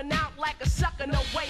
going 0.00 0.12
out 0.12 0.38
like 0.38 0.56
a 0.60 0.68
sucker, 0.68 1.06
no 1.06 1.20
way. 1.36 1.46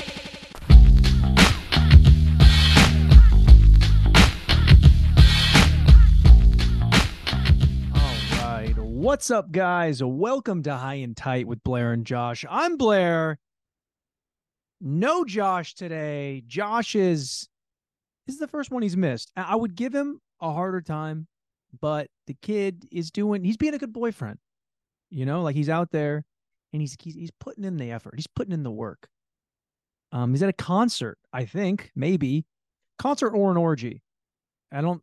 All 7.94 8.43
right. 8.43 8.75
What's 8.77 9.30
up, 9.30 9.52
guys? 9.52 10.02
Welcome 10.02 10.62
to 10.64 10.75
High 10.75 10.95
and 10.95 11.16
Tight 11.16 11.46
with 11.46 11.62
Blair 11.62 11.93
and 11.93 12.05
Josh. 12.05 12.45
I'm 12.48 12.77
Blair. 12.77 13.39
No 14.80 15.25
Josh 15.25 15.75
today. 15.75 16.43
Josh 16.46 16.96
is 16.96 17.48
this 18.27 18.35
is 18.35 18.41
the 18.41 18.48
first 18.48 18.71
one 18.71 18.82
he's 18.82 18.96
missed. 18.96 19.30
I 19.37 19.43
I 19.43 19.55
would 19.55 19.77
give 19.77 19.95
him 19.95 20.21
a 20.41 20.53
harder 20.53 20.80
time, 20.80 21.27
but 21.80 22.09
the 22.27 22.35
kid 22.35 22.87
is 22.91 23.11
doing 23.11 23.45
he's 23.45 23.59
being 23.59 23.75
a 23.75 23.79
good 23.79 23.93
boyfriend. 23.93 24.39
You 25.11 25.27
know, 25.27 25.43
like 25.43 25.57
he's 25.57 25.69
out 25.69 25.91
there 25.91 26.25
and 26.73 26.82
he's 26.82 26.96
he's, 27.00 27.14
he's 27.14 27.30
putting 27.41 27.64
in 27.64 27.77
the 27.77 27.91
effort. 27.91 28.14
He's 28.16 28.27
putting 28.27 28.53
in 28.53 28.62
the 28.62 28.71
work. 28.71 29.09
Um, 30.13 30.32
he's 30.32 30.43
at 30.43 30.49
a 30.49 30.54
concert, 30.54 31.18
I 31.32 31.45
think, 31.45 31.90
maybe. 31.95 32.45
Concert 32.98 33.30
or 33.30 33.50
an 33.50 33.56
orgy. 33.56 34.02
I 34.72 34.80
don't 34.80 35.02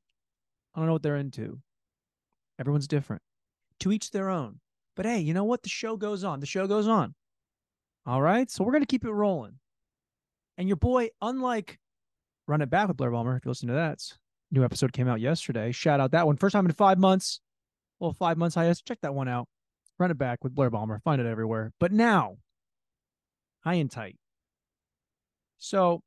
I 0.75 0.79
don't 0.79 0.87
know 0.87 0.93
what 0.93 1.03
they're 1.03 1.17
into. 1.17 1.59
Everyone's 2.59 2.87
different. 2.87 3.21
To 3.81 3.91
each 3.91 4.11
their 4.11 4.29
own. 4.29 4.59
But 4.95 5.05
hey, 5.05 5.19
you 5.19 5.33
know 5.33 5.43
what? 5.43 5.63
The 5.63 5.69
show 5.69 5.95
goes 5.95 6.23
on. 6.23 6.39
The 6.39 6.45
show 6.45 6.67
goes 6.67 6.87
on. 6.87 7.13
All 8.05 8.21
right. 8.21 8.49
So 8.49 8.63
we're 8.63 8.79
to 8.79 8.85
keep 8.85 9.05
it 9.05 9.11
rolling. 9.11 9.59
And 10.57 10.67
your 10.67 10.77
boy, 10.77 11.09
unlike 11.21 11.77
Run 12.47 12.61
It 12.61 12.69
Back 12.69 12.87
with 12.87 12.97
Blair 12.97 13.11
Balmer, 13.11 13.37
if 13.37 13.45
you 13.45 13.51
listen 13.51 13.67
to 13.67 13.75
that, 13.75 13.99
new 14.51 14.63
episode 14.63 14.93
came 14.93 15.07
out 15.07 15.19
yesterday. 15.19 15.71
Shout 15.71 15.99
out 15.99 16.11
that 16.11 16.25
one. 16.25 16.37
First 16.37 16.53
time 16.53 16.65
in 16.65 16.71
five 16.71 16.97
months. 16.97 17.41
Well, 17.99 18.13
five 18.13 18.37
months 18.37 18.55
hiatus. 18.55 18.81
Check 18.81 18.99
that 19.01 19.13
one 19.13 19.27
out. 19.27 19.47
Run 19.99 20.11
It 20.11 20.17
Back 20.17 20.43
with 20.43 20.53
Blair 20.53 20.69
Balmer. 20.69 21.01
Find 21.03 21.21
it 21.21 21.27
everywhere. 21.27 21.71
But 21.79 21.91
now, 21.91 22.37
high 23.63 23.75
and 23.75 23.91
tight. 23.91 24.17
So 25.57 26.01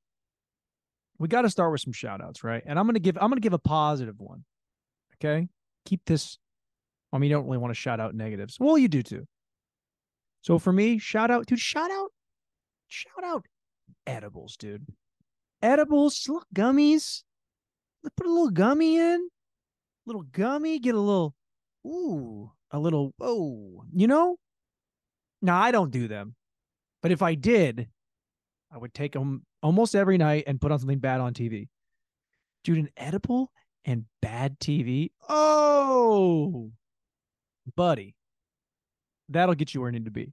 we 1.19 1.29
got 1.29 1.43
to 1.43 1.51
start 1.51 1.73
with 1.73 1.81
some 1.81 1.93
shout 1.93 2.23
outs, 2.23 2.45
right? 2.45 2.63
And 2.65 2.79
I'm 2.79 2.87
going 2.87 2.95
to 2.95 3.01
give, 3.01 3.17
I'm 3.17 3.29
going 3.29 3.37
to 3.37 3.41
give 3.41 3.53
a 3.53 3.59
positive 3.59 4.17
one. 4.19 4.45
Okay 5.17 5.49
keep 5.85 6.05
this. 6.07 6.39
I 7.13 7.19
mean, 7.19 7.31
you 7.31 7.37
don't 7.37 7.47
really 7.47 7.59
want 7.59 7.73
to 7.73 7.81
shout 7.81 8.01
out 8.01 8.15
negatives. 8.15 8.59
Well, 8.61 8.79
you 8.79 8.89
do 8.89 9.03
too. 9.03 9.27
So 10.43 10.59
for 10.59 10.73
me, 10.73 10.99
shout 10.99 11.31
out, 11.31 11.47
dude, 11.47 11.59
shout 11.59 11.91
out, 11.91 12.11
shout 12.89 13.25
out 13.25 13.45
edibles, 14.07 14.57
dude. 14.57 14.87
Edibles, 15.61 16.25
little 16.29 16.47
gummies. 16.55 17.23
Put 18.17 18.27
a 18.27 18.31
little 18.31 18.51
gummy 18.51 18.97
in, 18.97 19.29
little 20.07 20.23
gummy, 20.23 20.79
get 20.79 20.95
a 20.95 21.01
little, 21.01 21.35
ooh, 21.87 22.53
a 22.71 22.79
little, 22.79 23.15
oh, 23.21 23.85
you 23.93 24.07
know? 24.07 24.37
Now, 25.43 25.61
I 25.61 25.71
don't 25.71 25.91
do 25.91 26.09
them, 26.09 26.35
but 27.03 27.13
if 27.13 27.23
I 27.23 27.35
did, 27.35 27.89
I 28.73 28.79
would 28.79 28.95
take 28.95 29.13
them 29.13 29.45
almost 29.63 29.95
every 29.95 30.19
night 30.19 30.45
and 30.47 30.61
put 30.61 30.71
on 30.71 30.79
something 30.79 30.99
bad 30.99 31.21
on 31.21 31.35
TV. 31.35 31.69
Dude, 32.63 32.79
an 32.79 32.91
edible 32.97 33.51
and 33.85 34.05
bad 34.21 34.59
TV. 34.61 35.11
Oh, 35.29 36.71
buddy, 37.75 38.15
that'll 39.29 39.55
get 39.55 39.75
you 39.75 39.81
where 39.81 39.91
you 39.91 39.99
need 39.99 40.05
to 40.05 40.11
be. 40.11 40.33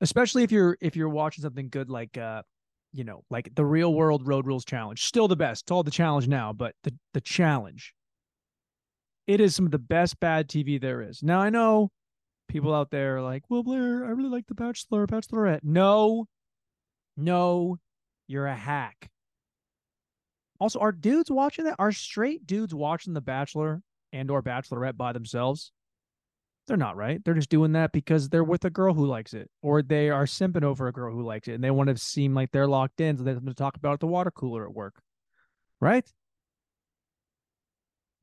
Especially 0.00 0.42
if 0.42 0.50
you're 0.50 0.76
if 0.80 0.96
you're 0.96 1.08
watching 1.08 1.42
something 1.42 1.68
good 1.68 1.90
like 1.90 2.16
uh, 2.16 2.42
you 2.92 3.04
know, 3.04 3.22
like 3.30 3.54
the 3.54 3.64
Real 3.64 3.94
World 3.94 4.26
Road 4.26 4.46
Rules 4.46 4.64
Challenge. 4.64 5.02
Still 5.02 5.28
the 5.28 5.36
best. 5.36 5.64
It's 5.64 5.70
all 5.70 5.82
the 5.82 5.90
challenge 5.90 6.26
now, 6.26 6.52
but 6.52 6.74
the 6.82 6.94
the 7.14 7.20
challenge. 7.20 7.94
It 9.26 9.40
is 9.40 9.54
some 9.54 9.66
of 9.66 9.72
the 9.72 9.78
best 9.78 10.18
bad 10.20 10.48
TV 10.48 10.80
there 10.80 11.02
is. 11.02 11.22
Now 11.22 11.40
I 11.40 11.50
know 11.50 11.90
people 12.48 12.74
out 12.74 12.90
there 12.90 13.18
are 13.18 13.22
like, 13.22 13.44
well, 13.48 13.62
Blair, 13.62 14.04
I 14.04 14.10
really 14.10 14.28
like 14.28 14.46
The 14.46 14.54
Bachelor, 14.54 15.06
Bachelorette. 15.06 15.60
No, 15.62 16.26
no, 17.16 17.78
you're 18.26 18.46
a 18.46 18.56
hack. 18.56 19.10
Also, 20.58 20.78
are 20.78 20.92
dudes 20.92 21.30
watching 21.30 21.64
that? 21.64 21.76
Are 21.78 21.92
straight 21.92 22.46
dudes 22.46 22.74
watching 22.74 23.14
The 23.14 23.20
Bachelor 23.20 23.82
and 24.12 24.30
or 24.30 24.42
Bachelorette 24.42 24.96
by 24.96 25.12
themselves? 25.12 25.72
They're 26.66 26.76
not, 26.76 26.96
right? 26.96 27.24
They're 27.24 27.34
just 27.34 27.50
doing 27.50 27.72
that 27.72 27.92
because 27.92 28.28
they're 28.28 28.44
with 28.44 28.64
a 28.64 28.70
girl 28.70 28.94
who 28.94 29.06
likes 29.06 29.32
it, 29.34 29.50
or 29.62 29.82
they 29.82 30.10
are 30.10 30.24
simping 30.24 30.62
over 30.62 30.86
a 30.86 30.92
girl 30.92 31.12
who 31.12 31.22
likes 31.22 31.48
it, 31.48 31.54
and 31.54 31.64
they 31.64 31.70
want 31.70 31.88
to 31.88 31.96
seem 31.96 32.34
like 32.34 32.52
they're 32.52 32.68
locked 32.68 33.00
in, 33.00 33.16
so 33.16 33.24
they 33.24 33.32
have 33.32 33.44
to 33.44 33.54
talk 33.54 33.76
about 33.76 33.94
at 33.94 34.00
the 34.00 34.06
water 34.06 34.30
cooler 34.30 34.64
at 34.64 34.74
work, 34.74 35.02
right? 35.80 36.06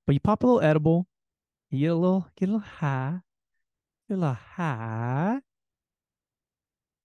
But 0.07 0.13
you 0.13 0.21
pop 0.21 0.41
a 0.41 0.47
little 0.47 0.61
edible, 0.61 1.05
you 1.69 1.79
get 1.79 1.91
a 1.91 1.95
little, 1.95 2.27
get 2.37 2.47
a 2.47 2.53
little 2.53 2.67
high, 2.67 3.19
get 4.07 4.15
a 4.15 4.17
little 4.17 4.33
high, 4.33 5.41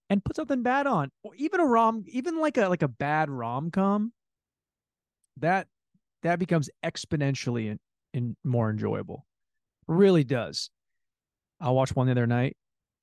and 0.09 0.23
put 0.23 0.37
something 0.37 0.63
bad 0.63 0.87
on, 0.87 1.11
or 1.21 1.35
even 1.35 1.59
a 1.59 1.65
rom, 1.65 2.05
even 2.07 2.39
like 2.39 2.57
a 2.57 2.69
like 2.69 2.81
a 2.81 2.87
bad 2.87 3.29
rom 3.29 3.71
com 3.71 4.13
that 5.37 5.67
that 6.21 6.39
becomes 6.39 6.69
exponentially 6.85 7.71
in, 7.71 7.79
in 8.13 8.37
more 8.45 8.69
enjoyable. 8.69 9.25
Really 9.85 10.23
does. 10.23 10.69
I 11.59 11.71
watched 11.71 11.97
one 11.97 12.07
the 12.07 12.11
other 12.11 12.25
night, 12.25 12.55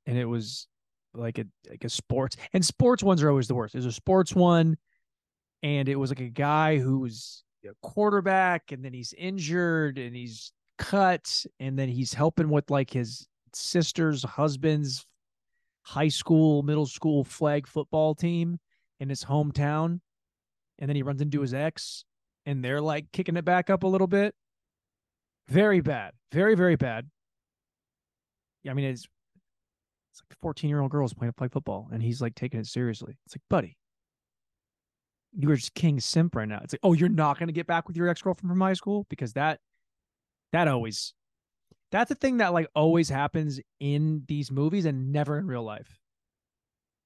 and 0.06 0.16
it 0.16 0.24
was 0.24 0.66
like 1.12 1.38
a 1.38 1.44
like 1.68 1.84
a 1.84 1.90
sports 1.90 2.38
and 2.54 2.64
sports 2.64 3.02
ones 3.02 3.22
are 3.22 3.28
always 3.28 3.48
the 3.48 3.54
worst. 3.54 3.74
There's 3.74 3.84
a 3.84 3.92
sports 3.92 4.34
one, 4.34 4.78
and 5.62 5.90
it 5.90 5.96
was 5.96 6.10
like 6.10 6.20
a 6.20 6.30
guy 6.30 6.78
who 6.78 7.00
was 7.00 7.44
a 7.68 7.86
quarterback, 7.86 8.72
and 8.72 8.84
then 8.84 8.92
he's 8.92 9.12
injured, 9.14 9.98
and 9.98 10.14
he's 10.14 10.52
cut, 10.78 11.44
and 11.58 11.78
then 11.78 11.88
he's 11.88 12.14
helping 12.14 12.48
with 12.48 12.70
like 12.70 12.90
his 12.90 13.26
sister's 13.54 14.22
husband's 14.22 15.04
high 15.82 16.08
school, 16.08 16.62
middle 16.62 16.86
school 16.86 17.24
flag 17.24 17.66
football 17.66 18.14
team 18.14 18.58
in 19.00 19.08
his 19.08 19.24
hometown, 19.24 20.00
and 20.78 20.88
then 20.88 20.96
he 20.96 21.02
runs 21.02 21.20
into 21.20 21.40
his 21.40 21.54
ex, 21.54 22.04
and 22.46 22.64
they're 22.64 22.80
like 22.80 23.06
kicking 23.12 23.36
it 23.36 23.44
back 23.44 23.70
up 23.70 23.82
a 23.82 23.88
little 23.88 24.06
bit. 24.06 24.34
Very 25.48 25.80
bad. 25.80 26.12
Very, 26.32 26.54
very 26.54 26.76
bad. 26.76 27.08
Yeah, 28.62 28.70
I 28.70 28.74
mean, 28.74 28.86
it's 28.86 29.08
it's 30.12 30.22
like 30.22 30.38
14 30.40 30.68
year 30.68 30.80
old 30.80 30.90
girls 30.90 31.14
playing 31.14 31.32
play 31.32 31.48
football, 31.48 31.88
and 31.92 32.02
he's 32.02 32.20
like 32.20 32.34
taking 32.34 32.60
it 32.60 32.66
seriously. 32.66 33.16
It's 33.26 33.34
like, 33.34 33.42
buddy, 33.48 33.76
you 35.36 35.50
are 35.50 35.56
just 35.56 35.74
king 35.74 36.00
simp 36.00 36.34
right 36.34 36.48
now. 36.48 36.60
It's 36.62 36.72
like, 36.72 36.80
oh, 36.82 36.92
you're 36.92 37.08
not 37.08 37.38
gonna 37.38 37.52
get 37.52 37.66
back 37.66 37.86
with 37.86 37.96
your 37.96 38.08
ex 38.08 38.22
girlfriend 38.22 38.50
from 38.50 38.60
high 38.60 38.74
school 38.74 39.06
because 39.08 39.32
that 39.34 39.60
that 40.52 40.68
always 40.68 41.14
that's 41.92 42.08
the 42.08 42.14
thing 42.14 42.38
that 42.38 42.52
like 42.52 42.68
always 42.74 43.08
happens 43.08 43.60
in 43.80 44.24
these 44.28 44.50
movies 44.50 44.84
and 44.84 45.12
never 45.12 45.38
in 45.38 45.46
real 45.46 45.62
life. 45.62 45.98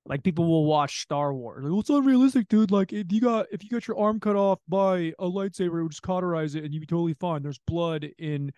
Like 0.07 0.23
people 0.23 0.47
will 0.47 0.67
watch 0.67 1.01
Star 1.01 1.33
Wars. 1.33 1.65
Like, 1.65 1.73
well, 1.89 1.99
unrealistic, 1.99 2.49
dude. 2.49 2.71
Like 2.71 2.93
if 2.93 3.11
you 3.11 3.21
got 3.21 3.47
if 3.51 3.65
you 3.65 3.71
got 3.71 3.89
your 3.89 3.99
arm 3.99 4.21
cut 4.21 4.37
off 4.37 4.61
by 4.69 5.15
a 5.19 5.25
lightsaber, 5.25 5.81
it 5.81 5.83
would 5.83 5.93
just 5.93 6.03
cauterize 6.03 6.55
it 6.55 6.65
and 6.65 6.75
you'd 6.75 6.81
be 6.81 6.87
totally 6.87 7.15
fine. 7.15 7.43
There's 7.43 7.61
blood 7.67 8.09
in 8.19 8.53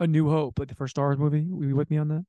A 0.00 0.06
New 0.06 0.28
Hope, 0.28 0.58
like 0.58 0.68
the 0.68 0.74
first 0.74 0.92
Star 0.92 1.06
Wars 1.06 1.18
movie. 1.18 1.46
Will 1.48 1.66
you 1.68 1.76
with 1.76 1.90
me 1.90 1.98
on 1.98 2.08
that? 2.08 2.24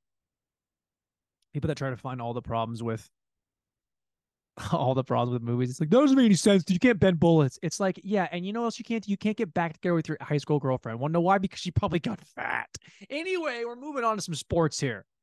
People 1.54 1.70
that 1.70 1.78
try 1.78 1.90
to 1.90 1.98
find 1.98 2.22
all 2.22 2.34
the 2.34 2.42
problems 2.42 2.84
with 2.84 3.10
all 4.72 4.94
the 4.94 5.04
problems 5.04 5.34
with 5.34 5.42
movies. 5.42 5.70
It's 5.70 5.80
like 5.80 5.90
that 5.90 5.98
doesn't 5.98 6.16
make 6.16 6.26
any 6.26 6.36
sense. 6.36 6.64
You 6.68 6.80
can't 6.80 7.00
bend 7.00 7.20
bullets. 7.20 7.60
It's 7.62 7.80
like, 7.80 8.00
yeah, 8.04 8.28
and 8.32 8.46
you 8.46 8.54
know 8.54 8.62
what 8.62 8.68
else 8.68 8.80
you 8.80 8.86
can't 8.86 9.04
do? 9.04 9.12
You 9.12 9.18
can't 9.18 9.38
get 9.38 9.54
back 9.54 9.74
together 9.74 9.96
with 9.96 10.08
your 10.08 10.18
high 10.22 10.38
school 10.38 10.60
girlfriend. 10.60 11.00
Wanna 11.00 11.14
know 11.14 11.22
why? 11.22 11.38
Because 11.38 11.60
she 11.60 11.72
probably 11.72 12.00
got 12.00 12.20
fat. 12.36 12.70
Anyway, 13.10 13.64
we're 13.66 13.76
moving 13.76 14.04
on 14.04 14.16
to 14.16 14.22
some 14.22 14.36
sports 14.36 14.80
here. 14.80 15.06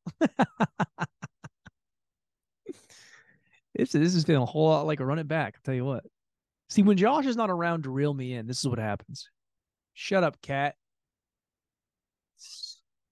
This 3.75 3.93
this 3.93 4.15
is 4.15 4.25
feeling 4.25 4.43
a 4.43 4.47
whole 4.47 4.69
lot 4.69 4.87
like 4.87 5.01
a 5.01 5.07
run 5.07 5.19
it 5.19 5.29
back. 5.29 5.55
I'll 5.57 5.63
tell 5.65 5.75
you 5.75 5.85
what. 5.85 6.05
See, 6.69 6.83
when 6.83 6.97
Josh 6.97 7.27
is 7.27 7.37
not 7.37 7.51
around 7.51 7.85
to 7.85 7.91
reel 7.91 8.13
me 8.13 8.35
in, 8.35 8.47
this 8.47 8.59
is 8.59 8.69
what 8.69 8.79
happens. 8.79 9.29
Shut 9.95 10.25
up, 10.25 10.41
cat. 10.43 10.75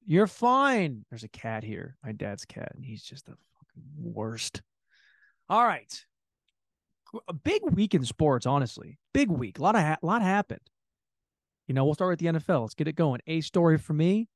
You're 0.07 0.27
fine. 0.27 1.05
There's 1.11 1.25
a 1.25 1.29
cat 1.29 1.63
here, 1.63 1.97
my 2.05 2.13
dad's 2.13 2.45
cat, 2.45 2.73
and 2.75 2.85
he's 2.85 3.03
just 3.03 3.27
the 3.27 3.33
fucking 3.33 3.85
worst. 3.97 4.63
All 5.49 5.65
right, 5.65 6.05
a 7.29 7.33
big 7.33 7.63
week 7.65 7.95
in 7.95 8.05
sports, 8.05 8.47
honestly. 8.47 8.99
Big 9.13 9.31
week. 9.31 9.59
A 9.59 9.63
lot 9.63 9.75
of 9.75 9.83
ha- 9.83 9.99
lot 10.03 10.23
happened. 10.23 10.61
You 11.67 11.75
know, 11.75 11.85
we'll 11.85 11.95
start 11.95 12.11
with 12.11 12.19
the 12.19 12.39
NFL. 12.39 12.63
Let's 12.63 12.75
get 12.75 12.89
it 12.89 12.97
going. 12.97 13.21
A 13.27 13.41
story 13.41 13.79
for 13.79 13.93
me: 13.93 14.29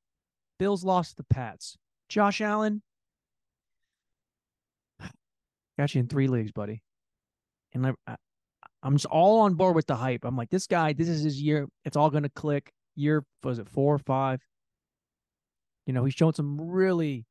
Bills 0.58 0.84
lost 0.84 1.10
to 1.10 1.16
the 1.16 1.24
Pats. 1.24 1.76
Josh 2.08 2.40
Allen, 2.40 2.82
got 5.78 5.94
you 5.94 6.00
in 6.00 6.08
three 6.08 6.28
leagues, 6.28 6.52
buddy. 6.52 6.82
And 7.72 7.86
I, 7.86 7.92
I, 8.06 8.16
I'm 8.82 8.94
just 8.94 9.06
all 9.06 9.40
on 9.40 9.54
board 9.54 9.74
with 9.74 9.86
the 9.86 9.96
hype. 9.96 10.24
I'm 10.24 10.36
like, 10.36 10.50
this 10.50 10.66
guy, 10.66 10.92
this 10.92 11.08
is 11.08 11.22
his 11.22 11.40
year. 11.40 11.66
It's 11.84 11.96
all 11.96 12.10
to 12.10 12.28
click. 12.28 12.72
Year, 12.94 13.24
was 13.42 13.58
it 13.58 13.68
four 13.68 13.94
or 13.94 13.98
five? 13.98 14.40
You 15.86 15.92
know, 15.92 16.04
he's 16.04 16.14
shown 16.14 16.34
some 16.34 16.60
really, 16.60 17.26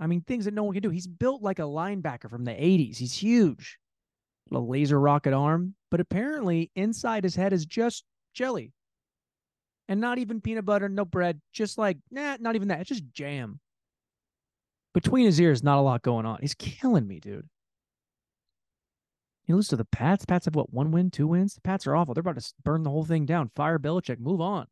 I 0.00 0.06
mean, 0.06 0.22
things 0.22 0.46
that 0.46 0.54
no 0.54 0.64
one 0.64 0.72
can 0.72 0.82
do. 0.82 0.88
He's 0.90 1.06
built 1.06 1.42
like 1.42 1.58
a 1.58 1.62
linebacker 1.62 2.30
from 2.30 2.44
the 2.44 2.52
80s. 2.52 2.96
He's 2.96 3.12
huge. 3.12 3.78
A 4.50 4.58
laser 4.58 4.98
rocket 4.98 5.34
arm. 5.34 5.74
But 5.90 6.00
apparently, 6.00 6.70
inside 6.74 7.22
his 7.22 7.36
head 7.36 7.52
is 7.52 7.66
just 7.66 8.04
jelly. 8.34 8.72
And 9.88 10.00
not 10.00 10.18
even 10.18 10.40
peanut 10.40 10.64
butter, 10.64 10.88
no 10.88 11.04
bread, 11.04 11.40
just 11.52 11.76
like, 11.76 11.98
nah, 12.10 12.36
not 12.40 12.54
even 12.56 12.68
that. 12.68 12.80
It's 12.80 12.88
just 12.88 13.12
jam. 13.12 13.60
between 14.94 15.26
his 15.26 15.40
ears, 15.40 15.62
not 15.62 15.78
a 15.78 15.82
lot 15.82 16.02
going 16.02 16.26
on. 16.26 16.38
He's 16.40 16.54
killing 16.54 17.06
me, 17.06 17.20
dude. 17.20 17.48
You 19.46 19.56
lose 19.56 19.68
to 19.68 19.76
the 19.76 19.84
Pats. 19.84 20.24
Pats 20.24 20.44
have 20.44 20.54
what 20.54 20.72
one 20.72 20.92
win, 20.92 21.10
two 21.10 21.26
wins. 21.26 21.54
The 21.54 21.60
Pats 21.60 21.86
are 21.86 21.96
awful. 21.96 22.14
They're 22.14 22.20
about 22.20 22.38
to 22.38 22.52
burn 22.64 22.82
the 22.84 22.90
whole 22.90 23.04
thing 23.04 23.26
down. 23.26 23.50
Fire 23.54 23.78
Belichick. 23.78 24.18
Move 24.20 24.40
on. 24.40 24.66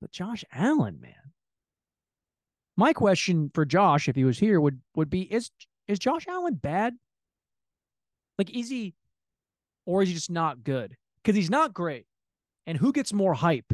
But 0.00 0.10
Josh 0.10 0.44
Allen, 0.52 1.00
man. 1.00 1.27
My 2.78 2.92
question 2.92 3.50
for 3.54 3.64
Josh, 3.64 4.08
if 4.08 4.14
he 4.14 4.24
was 4.24 4.38
here, 4.38 4.60
would 4.60 4.80
would 4.94 5.10
be: 5.10 5.22
Is 5.22 5.50
is 5.88 5.98
Josh 5.98 6.28
Allen 6.28 6.54
bad? 6.54 6.94
Like, 8.38 8.54
is 8.54 8.70
he, 8.70 8.94
or 9.84 10.00
is 10.00 10.08
he 10.08 10.14
just 10.14 10.30
not 10.30 10.62
good? 10.62 10.96
Because 11.16 11.34
he's 11.34 11.50
not 11.50 11.74
great. 11.74 12.06
And 12.68 12.78
who 12.78 12.92
gets 12.92 13.12
more 13.12 13.34
hype 13.34 13.72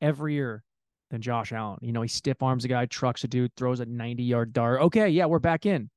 every 0.00 0.34
year 0.34 0.64
than 1.12 1.22
Josh 1.22 1.52
Allen? 1.52 1.78
You 1.80 1.92
know, 1.92 2.02
he 2.02 2.08
stiff 2.08 2.42
arms 2.42 2.64
a 2.64 2.68
guy, 2.68 2.86
trucks 2.86 3.22
a 3.22 3.28
dude, 3.28 3.54
throws 3.56 3.78
a 3.78 3.86
90 3.86 4.24
yard 4.24 4.52
dart. 4.52 4.80
Okay, 4.80 5.08
yeah, 5.08 5.26
we're 5.26 5.38
back 5.38 5.64
in. 5.64 5.88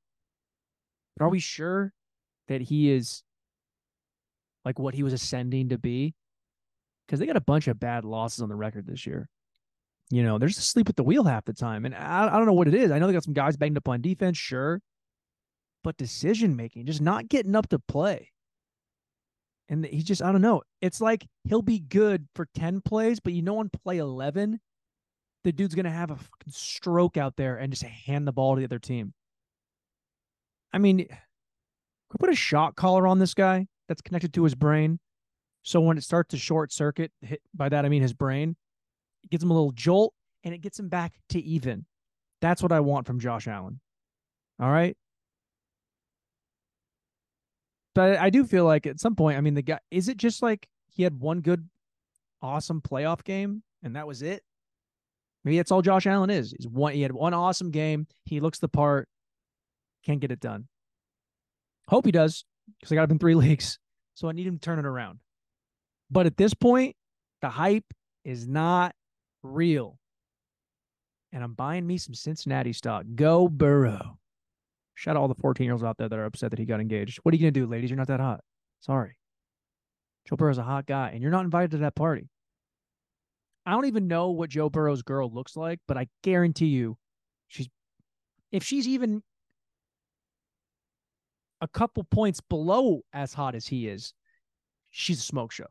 But 1.18 1.25
are 1.25 1.30
we 1.30 1.40
sure 1.40 1.92
that 2.50 2.62
he 2.62 2.92
is 2.92 3.24
like 4.63 4.78
what 4.78 4.94
he 4.94 5.01
was 5.01 5.13
ascending 5.13 5.69
to 5.69 5.80
be? 5.80 6.13
Because 7.08 7.19
they 7.19 7.25
got 7.25 7.36
a 7.36 7.42
bunch 7.42 7.68
of 7.68 7.80
bad 7.80 8.06
losses 8.06 8.44
on 8.44 8.50
the 8.50 8.56
record 8.56 8.86
this 8.86 9.08
year. 9.08 9.28
You 10.12 10.24
know, 10.24 10.38
they're 10.38 10.50
just 10.50 10.60
asleep 10.60 10.90
at 10.90 10.96
the 10.96 11.04
wheel 11.04 11.24
half 11.24 11.46
the 11.46 11.54
time. 11.54 11.86
And 11.86 11.96
I, 11.96 12.28
I 12.28 12.38
don't 12.38 12.46
know 12.46 12.54
what 12.54 12.68
it 12.68 12.75
is. 12.75 12.92
I 12.92 13.00
know 13.00 13.07
they 13.07 13.13
got 13.13 13.24
some 13.24 13.34
guys 13.34 13.57
banged 13.57 13.78
up 13.78 13.88
on 13.88 14.02
defense, 14.02 14.38
sure. 14.38 14.81
But 15.84 15.98
decision 15.98 16.56
making, 16.56 16.86
just 16.86 17.02
not 17.02 17.28
getting 17.28 17.56
up 17.56 17.69
to 17.69 17.80
play. 17.80 18.31
And 19.68 19.86
he 19.86 20.04
just, 20.04 20.22
I 20.22 20.31
don't 20.31 20.42
know. 20.42 20.62
It's 20.81 21.02
like 21.02 21.25
he'll 21.44 21.63
be 21.63 21.80
good 21.80 22.28
for 22.36 22.48
10 22.56 22.81
plays, 22.81 23.19
but 23.19 23.34
you 23.34 23.42
know, 23.42 23.57
on 23.57 23.69
play 23.69 23.98
11, 23.98 24.60
the 25.44 25.52
dude's 25.52 25.75
going 25.75 25.86
to 25.86 25.92
have 25.92 26.12
a 26.12 26.16
fucking 26.16 26.51
stroke 26.51 27.18
out 27.18 27.36
there 27.36 27.58
and 27.58 27.72
just 27.72 27.84
hand 27.84 28.28
the 28.28 28.31
ball 28.31 28.56
to 28.56 28.60
the 28.60 28.66
other 28.66 28.80
team. 28.80 29.13
I 30.72 30.78
mean, 30.78 30.98
we 30.98 32.18
put 32.19 32.30
a 32.30 32.36
shock 32.36 32.75
collar 32.75 33.08
on 33.08 33.19
this 33.19 33.34
guy 33.34 33.68
that's 33.88 34.01
connected 34.01 34.34
to 34.36 34.44
his 34.44 34.56
brain. 34.56 35.00
So 35.63 35.80
when 35.81 35.98
it 35.98 36.04
starts 36.04 36.31
to 36.31 36.38
short 36.38 36.72
circuit, 36.72 37.12
hit, 37.22 37.42
by 37.54 37.69
that 37.69 37.86
I 37.86 37.90
mean 37.90 38.01
his 38.01 38.13
brain, 38.13 38.56
it 39.25 39.31
gives 39.31 39.44
him 39.44 39.51
a 39.51 39.54
little 39.54 39.72
jolt 39.72 40.13
and 40.44 40.54
it 40.54 40.62
gets 40.62 40.80
him 40.80 40.88
back 40.88 41.13
to 41.30 41.39
even. 41.39 41.86
That's 42.42 42.62
what 42.62 42.72
I 42.72 42.80
want 42.80 43.07
from 43.07 43.19
Josh 43.19 43.48
Allen. 43.48 43.80
All 44.60 44.72
right. 44.72 44.95
But 47.95 48.19
I 48.19 48.30
do 48.30 48.45
feel 48.45 48.66
like 48.66 48.86
at 48.86 49.00
some 49.00 49.16
point, 49.16 49.38
I 49.38 49.42
mean, 49.42 49.54
the 49.54 49.62
guy, 49.62 49.80
is 49.89 50.10
it 50.10 50.18
just 50.18 50.42
like 50.42 50.68
he 50.89 51.04
had 51.04 51.19
one 51.19 51.42
good, 51.42 51.68
awesome 52.42 52.81
playoff 52.81 53.24
game 53.24 53.63
and 53.83 53.95
that 53.95 54.06
was 54.06 54.22
it? 54.22 54.44
Maybe 55.44 55.57
that's 55.57 55.72
all 55.72 55.81
Josh 55.81 56.07
Allen 56.07 56.30
is. 56.30 56.54
Is 56.54 56.68
one 56.68 56.94
he 56.94 57.01
had 57.01 57.12
one 57.12 57.33
awesome 57.33 57.72
game. 57.72 58.07
He 58.25 58.39
looks 58.39 58.60
the 58.60 58.68
part, 58.68 59.07
can't 60.04 60.19
get 60.19 60.31
it 60.31 60.39
done. 60.39 60.68
Hope 61.88 62.06
he 62.06 62.12
does 62.12 62.45
because 62.80 62.92
I 62.92 62.95
got 62.95 63.04
him 63.04 63.12
in 63.12 63.19
three 63.19 63.36
leagues. 63.36 63.80
So 64.16 64.27
I 64.27 64.31
need 64.31 64.48
him 64.48 64.57
to 64.57 64.62
turn 64.62 64.80
it 64.80 64.86
around. 64.86 65.19
But 66.10 66.25
at 66.25 66.38
this 66.38 66.54
point, 66.54 66.95
the 67.42 67.50
hype 67.50 67.86
is 68.24 68.48
not 68.48 68.95
real. 69.45 69.97
And 71.31 71.44
I'm 71.44 71.53
buying 71.53 71.86
me 71.86 71.97
some 71.97 72.13
Cincinnati 72.13 72.74
stock. 72.74 73.06
Go 73.15 73.47
Burrow. 73.47 74.18
Shout 74.95 75.18
out 75.18 75.21
all 75.21 75.27
the 75.27 75.36
14 75.36 75.65
year 75.65 75.74
olds 75.74 75.83
out 75.83 75.97
there 75.97 76.07
that 76.07 76.18
are 76.18 76.25
upset 76.25 76.51
that 76.51 76.59
he 76.59 76.65
got 76.65 76.80
engaged. 76.80 77.19
What 77.24 77.33
are 77.33 77.38
you 77.38 77.42
going 77.42 77.53
to 77.53 77.59
do, 77.59 77.68
ladies? 77.68 77.89
You're 77.89 77.97
not 77.97 78.07
that 78.07 78.21
hot. 78.21 78.42
Sorry. 78.80 79.18
Joe 80.27 80.38
Burrow's 80.38 80.57
a 80.57 80.63
hot 80.63 80.86
guy, 80.86 81.12
and 81.13 81.21
you're 81.21 81.31
not 81.31 81.44
invited 81.44 81.71
to 81.71 81.77
that 81.80 81.95
party. 81.95 82.30
I 83.65 83.71
don't 83.71 83.86
even 83.86 84.07
know 84.07 84.31
what 84.31 84.50
Joe 84.50 84.69
Burrow's 84.69 85.01
girl 85.01 85.30
looks 85.30 85.56
like, 85.56 85.80
but 85.88 85.98
I 85.98 86.07
guarantee 86.24 86.68
you, 86.68 86.98
she's 87.48 87.68
if 88.51 88.63
she's 88.63 88.88
even 88.88 89.21
a 91.62 91.68
couple 91.68 92.03
points 92.03 92.41
below 92.41 93.01
as 93.12 93.33
hot 93.33 93.56
as 93.56 93.68
he 93.68 93.88
is, 93.88 94.13
she's 94.91 95.19
a 95.19 95.24
smoke 95.24 95.51
show. 95.51 95.68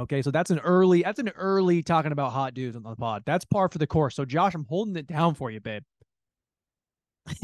Okay, 0.00 0.22
so 0.22 0.30
that's 0.30 0.50
an 0.50 0.58
early, 0.60 1.02
that's 1.02 1.18
an 1.18 1.28
early 1.36 1.82
talking 1.82 2.12
about 2.12 2.32
hot 2.32 2.54
dudes 2.54 2.76
on 2.76 2.82
the 2.82 2.96
pod. 2.96 3.22
That's 3.26 3.44
par 3.44 3.68
for 3.68 3.78
the 3.78 3.86
course. 3.86 4.16
So 4.16 4.24
Josh, 4.24 4.54
I'm 4.54 4.64
holding 4.64 4.96
it 4.96 5.06
down 5.06 5.34
for 5.34 5.50
you, 5.50 5.60
babe. 5.60 5.82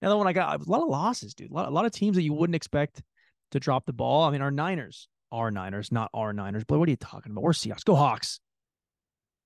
Another 0.00 0.16
one 0.16 0.26
I 0.26 0.32
got 0.32 0.60
a 0.60 0.70
lot 0.70 0.82
of 0.82 0.88
losses, 0.88 1.34
dude. 1.34 1.50
A 1.50 1.54
lot, 1.54 1.68
a 1.68 1.70
lot 1.70 1.84
of 1.86 1.92
teams 1.92 2.16
that 2.16 2.22
you 2.22 2.32
wouldn't 2.32 2.56
expect 2.56 3.02
to 3.52 3.60
drop 3.60 3.86
the 3.86 3.92
ball. 3.92 4.24
I 4.24 4.30
mean, 4.30 4.42
our 4.42 4.50
Niners, 4.50 5.08
our 5.32 5.50
Niners, 5.50 5.92
not 5.92 6.10
our 6.12 6.32
Niners. 6.32 6.64
But 6.64 6.78
what 6.78 6.88
are 6.88 6.90
you 6.90 6.96
talking 6.96 7.32
about? 7.32 7.42
We're 7.42 7.52
Seahawks. 7.52 7.84
Go 7.84 7.94
Hawks. 7.94 8.40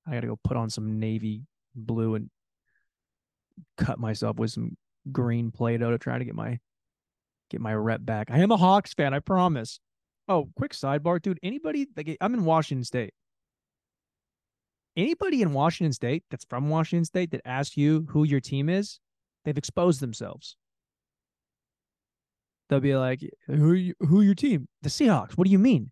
I 0.06 0.14
got 0.14 0.20
to 0.20 0.26
go 0.28 0.38
put 0.42 0.56
on 0.56 0.70
some 0.70 0.98
navy 0.98 1.42
blue 1.74 2.14
and 2.14 2.30
cut 3.76 3.98
myself 3.98 4.36
with 4.36 4.50
some 4.50 4.76
green 5.12 5.50
Play-Doh 5.50 5.90
to 5.90 5.98
try 5.98 6.18
to 6.18 6.24
get 6.24 6.34
my 6.34 6.58
get 7.50 7.60
my 7.60 7.74
rep 7.74 8.04
back. 8.04 8.30
I 8.30 8.38
am 8.38 8.50
a 8.50 8.56
Hawks 8.56 8.94
fan, 8.94 9.14
I 9.14 9.20
promise. 9.20 9.80
Oh, 10.28 10.48
quick 10.56 10.72
sidebar, 10.72 11.20
dude. 11.22 11.38
Anybody 11.42 11.86
like 11.96 12.08
eh, 12.08 12.16
I'm 12.20 12.34
in 12.34 12.44
Washington 12.44 12.84
State. 12.84 13.14
Anybody 14.96 15.42
in 15.42 15.52
Washington 15.52 15.92
State 15.92 16.24
that's 16.30 16.44
from 16.44 16.68
Washington 16.68 17.04
State 17.04 17.30
that 17.30 17.40
asks 17.44 17.76
you 17.76 18.06
who 18.10 18.24
your 18.24 18.40
team 18.40 18.68
is, 18.68 19.00
they've 19.44 19.56
exposed 19.56 20.00
themselves. 20.00 20.56
They'll 22.68 22.80
be 22.80 22.96
like, 22.96 23.20
"Who 23.46 23.72
you, 23.72 23.94
who 24.00 24.20
your 24.20 24.34
team? 24.34 24.68
The 24.82 24.90
Seahawks. 24.90 25.32
What 25.32 25.46
do 25.46 25.50
you 25.50 25.58
mean? 25.58 25.90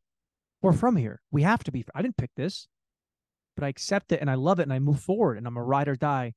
We're 0.60 0.72
from 0.72 0.96
here. 0.96 1.22
We 1.30 1.42
have 1.42 1.64
to 1.64 1.72
be. 1.72 1.84
I 1.94 2.02
didn't 2.02 2.16
pick 2.18 2.30
this, 2.36 2.68
but 3.56 3.64
I 3.64 3.68
accept 3.68 4.12
it 4.12 4.20
and 4.20 4.30
I 4.30 4.34
love 4.34 4.58
it 4.60 4.64
and 4.64 4.72
I 4.72 4.78
move 4.78 5.00
forward 5.00 5.38
and 5.38 5.46
I'm 5.46 5.56
a 5.56 5.62
ride 5.62 5.88
or 5.88 5.96
die 5.96 6.34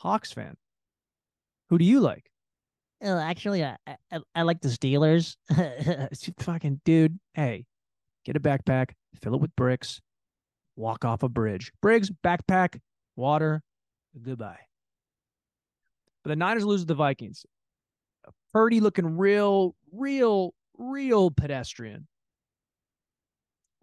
Hawks 0.00 0.32
fan. 0.32 0.56
Who 1.70 1.78
do 1.78 1.84
you 1.84 2.00
like? 2.00 2.30
Oh, 3.06 3.18
actually, 3.18 3.64
I, 3.64 3.76
I, 3.86 4.18
I 4.34 4.42
like 4.42 4.60
the 4.60 4.68
Steelers. 4.68 5.36
fucking 6.40 6.80
dude. 6.84 7.20
Hey, 7.34 7.64
get 8.24 8.36
a 8.36 8.40
backpack, 8.40 8.90
fill 9.22 9.36
it 9.36 9.40
with 9.40 9.54
bricks, 9.54 10.00
walk 10.74 11.04
off 11.04 11.22
a 11.22 11.28
bridge. 11.28 11.70
Briggs, 11.80 12.10
backpack, 12.24 12.80
water, 13.14 13.62
goodbye. 14.20 14.58
But 16.24 16.30
the 16.30 16.36
Niners 16.36 16.64
lose 16.64 16.80
to 16.80 16.86
the 16.86 16.94
Vikings. 16.94 17.46
Purdy 18.52 18.80
looking 18.80 19.16
real, 19.16 19.76
real, 19.92 20.52
real 20.76 21.30
pedestrian. 21.30 22.08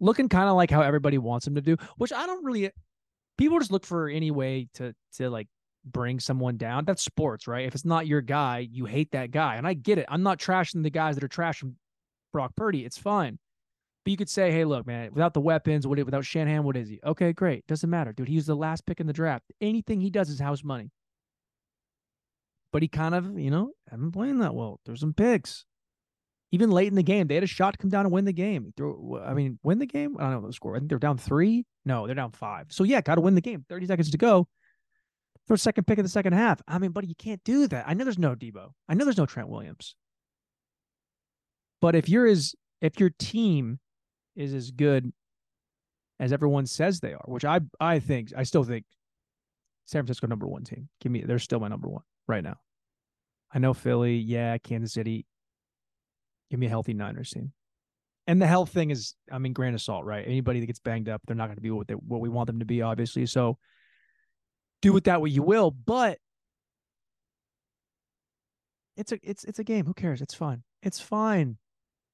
Looking 0.00 0.28
kind 0.28 0.50
of 0.50 0.54
like 0.54 0.70
how 0.70 0.82
everybody 0.82 1.16
wants 1.16 1.46
him 1.46 1.54
to 1.54 1.62
do, 1.62 1.78
which 1.96 2.12
I 2.12 2.26
don't 2.26 2.44
really. 2.44 2.70
People 3.38 3.58
just 3.58 3.72
look 3.72 3.86
for 3.86 4.08
any 4.08 4.30
way 4.30 4.68
to 4.74 4.94
to 5.14 5.30
like 5.30 5.48
bring 5.84 6.20
someone 6.20 6.56
down. 6.56 6.84
That's 6.84 7.02
sports, 7.02 7.46
right? 7.46 7.66
If 7.66 7.74
it's 7.74 7.84
not 7.84 8.06
your 8.06 8.20
guy, 8.20 8.66
you 8.70 8.84
hate 8.86 9.12
that 9.12 9.30
guy. 9.30 9.56
And 9.56 9.66
I 9.66 9.74
get 9.74 9.98
it. 9.98 10.06
I'm 10.08 10.22
not 10.22 10.38
trashing 10.38 10.82
the 10.82 10.90
guys 10.90 11.16
that 11.16 11.24
are 11.24 11.28
trashing 11.28 11.74
Brock 12.32 12.56
Purdy. 12.56 12.84
It's 12.84 12.98
fine. 12.98 13.38
But 14.04 14.10
you 14.10 14.16
could 14.16 14.28
say, 14.28 14.50
hey, 14.50 14.64
look, 14.64 14.86
man, 14.86 15.10
without 15.12 15.32
the 15.32 15.40
weapons, 15.40 15.86
without 15.86 16.24
Shanahan, 16.24 16.64
what 16.64 16.76
is 16.76 16.88
he? 16.88 17.00
Okay, 17.04 17.32
great. 17.32 17.66
Doesn't 17.66 17.88
matter, 17.88 18.12
dude. 18.12 18.28
He 18.28 18.36
was 18.36 18.46
the 18.46 18.54
last 18.54 18.84
pick 18.84 19.00
in 19.00 19.06
the 19.06 19.12
draft. 19.12 19.44
Anything 19.60 20.00
he 20.00 20.10
does 20.10 20.28
is 20.28 20.38
house 20.38 20.62
money. 20.62 20.90
But 22.70 22.82
he 22.82 22.88
kind 22.88 23.14
of, 23.14 23.38
you 23.38 23.50
know, 23.50 23.70
haven't 23.90 24.12
playing 24.12 24.40
that 24.40 24.54
well. 24.54 24.80
There's 24.84 25.00
some 25.00 25.14
picks. 25.14 25.64
Even 26.52 26.70
late 26.70 26.88
in 26.88 26.94
the 26.94 27.02
game, 27.02 27.26
they 27.26 27.34
had 27.34 27.44
a 27.44 27.48
shot 27.48 27.72
to 27.72 27.78
come 27.78 27.90
down 27.90 28.04
and 28.04 28.12
win 28.12 28.26
the 28.26 28.32
game. 28.32 28.72
Throw, 28.76 29.22
I 29.24 29.32
mean, 29.32 29.58
win 29.62 29.78
the 29.78 29.86
game. 29.86 30.16
I 30.18 30.24
don't 30.24 30.42
know 30.42 30.46
the 30.46 30.52
score. 30.52 30.76
I 30.76 30.78
think 30.78 30.88
they're 30.88 30.98
down 30.98 31.18
three. 31.18 31.64
No, 31.84 32.06
they're 32.06 32.14
down 32.14 32.32
five. 32.32 32.66
So 32.70 32.84
yeah, 32.84 33.00
got 33.00 33.14
to 33.14 33.20
win 33.20 33.34
the 33.34 33.40
game. 33.40 33.64
Thirty 33.68 33.86
seconds 33.86 34.10
to 34.10 34.18
go 34.18 34.46
for 35.46 35.56
second 35.56 35.86
pick 35.86 35.98
of 35.98 36.04
the 36.04 36.10
second 36.10 36.32
half. 36.32 36.60
I 36.66 36.78
mean, 36.78 36.92
buddy, 36.92 37.06
you 37.06 37.14
can't 37.14 37.42
do 37.44 37.66
that. 37.68 37.84
I 37.86 37.94
know 37.94 38.04
there's 38.04 38.18
no 38.18 38.34
Deebo. 38.34 38.70
I 38.88 38.94
know 38.94 39.04
there's 39.04 39.18
no 39.18 39.26
Trent 39.26 39.48
Williams. 39.48 39.94
But 41.80 41.94
if 41.94 42.08
you're 42.08 42.26
as 42.26 42.54
if 42.80 42.98
your 42.98 43.10
team 43.10 43.78
is 44.36 44.54
as 44.54 44.70
good 44.70 45.12
as 46.18 46.32
everyone 46.32 46.66
says 46.66 47.00
they 47.00 47.12
are, 47.12 47.24
which 47.26 47.44
I 47.44 47.60
I 47.78 47.98
think 47.98 48.32
I 48.36 48.44
still 48.44 48.64
think 48.64 48.84
San 49.86 50.00
Francisco 50.00 50.26
number 50.26 50.46
one 50.46 50.64
team. 50.64 50.88
Give 51.00 51.12
me 51.12 51.22
they're 51.22 51.38
still 51.38 51.60
my 51.60 51.68
number 51.68 51.88
one 51.88 52.02
right 52.26 52.42
now. 52.42 52.56
I 53.52 53.58
know 53.58 53.74
Philly, 53.74 54.16
yeah, 54.16 54.56
Kansas 54.58 54.92
City. 54.92 55.26
Give 56.50 56.58
me 56.58 56.66
a 56.66 56.70
healthy 56.70 56.94
Niners 56.94 57.30
team. 57.30 57.52
And 58.26 58.40
the 58.40 58.46
health 58.46 58.70
thing 58.70 58.90
is, 58.90 59.14
I 59.30 59.38
mean, 59.38 59.52
grain 59.52 59.74
of 59.74 59.82
salt, 59.82 60.06
right? 60.06 60.24
Anybody 60.26 60.60
that 60.60 60.66
gets 60.66 60.80
banged 60.80 61.08
up, 61.10 61.20
they're 61.26 61.36
not 61.36 61.46
going 61.46 61.56
to 61.56 61.62
be 61.62 61.70
what 61.70 61.86
they 61.86 61.94
what 61.94 62.20
we 62.20 62.28
want 62.28 62.46
them 62.46 62.60
to 62.60 62.64
be, 62.64 62.80
obviously. 62.80 63.26
So 63.26 63.58
do 64.84 64.92
with 64.92 65.04
that 65.04 65.20
what 65.20 65.30
you 65.30 65.42
will, 65.42 65.70
but 65.70 66.18
it's 68.96 69.12
a 69.12 69.18
it's 69.22 69.42
it's 69.44 69.58
a 69.58 69.64
game. 69.64 69.86
Who 69.86 69.94
cares? 69.94 70.20
It's 70.20 70.34
fine. 70.34 70.62
It's 70.82 71.00
fine. 71.00 71.56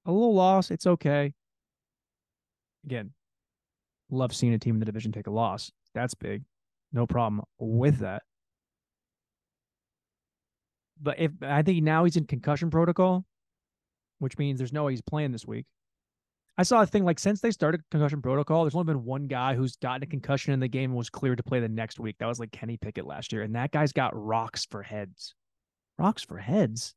A 0.07 0.12
little 0.12 0.35
loss, 0.35 0.71
it's 0.71 0.87
okay. 0.87 1.35
Again, 2.87 3.11
love 4.11 4.35
seeing 4.35 4.55
a 4.55 4.59
team 4.59 4.77
in 4.77 4.81
the 4.81 4.87
division 4.87 5.12
take 5.12 5.27
a 5.27 5.33
loss. 5.33 5.71
That's 5.95 6.15
big. 6.15 6.45
No 6.93 7.07
problem 7.07 7.43
with 7.59 7.99
that. 7.99 8.23
But 11.03 11.19
if 11.19 11.33
I 11.43 11.62
think 11.62 11.83
now 11.83 12.05
he's 12.05 12.17
in 12.17 12.25
concussion 12.25 12.71
protocol, 12.71 13.25
which 14.21 14.39
means 14.39 14.59
there's 14.59 14.73
no 14.73 14.85
way 14.85 14.93
he's 14.93 15.03
playing 15.03 15.33
this 15.33 15.47
week. 15.47 15.67
I 16.61 16.62
saw 16.62 16.83
a 16.83 16.87
thing 16.87 17.07
like 17.07 17.19
since 17.19 17.40
they 17.40 17.52
started 17.52 17.81
concussion 17.90 18.21
protocol, 18.21 18.64
there's 18.64 18.75
only 18.75 18.85
been 18.85 19.02
one 19.02 19.29
guy 19.29 19.55
who's 19.55 19.76
gotten 19.76 20.02
a 20.02 20.07
concussion 20.07 20.52
in 20.52 20.61
the 20.61 20.69
game 20.69 20.90
and 20.90 20.99
was 20.99 21.09
cleared 21.09 21.38
to 21.38 21.43
play 21.43 21.59
the 21.59 21.71
next 21.71 21.99
week. 21.99 22.17
That 22.19 22.26
was 22.26 22.38
like 22.38 22.52
Kenny 22.52 22.76
Pickett 22.76 23.07
last 23.07 23.33
year, 23.33 23.40
and 23.40 23.55
that 23.55 23.71
guy's 23.71 23.95
got 23.95 24.12
rocks 24.14 24.67
for 24.71 24.83
heads. 24.83 25.35
Rocks 25.99 26.23
for 26.23 26.37
heads. 26.37 26.95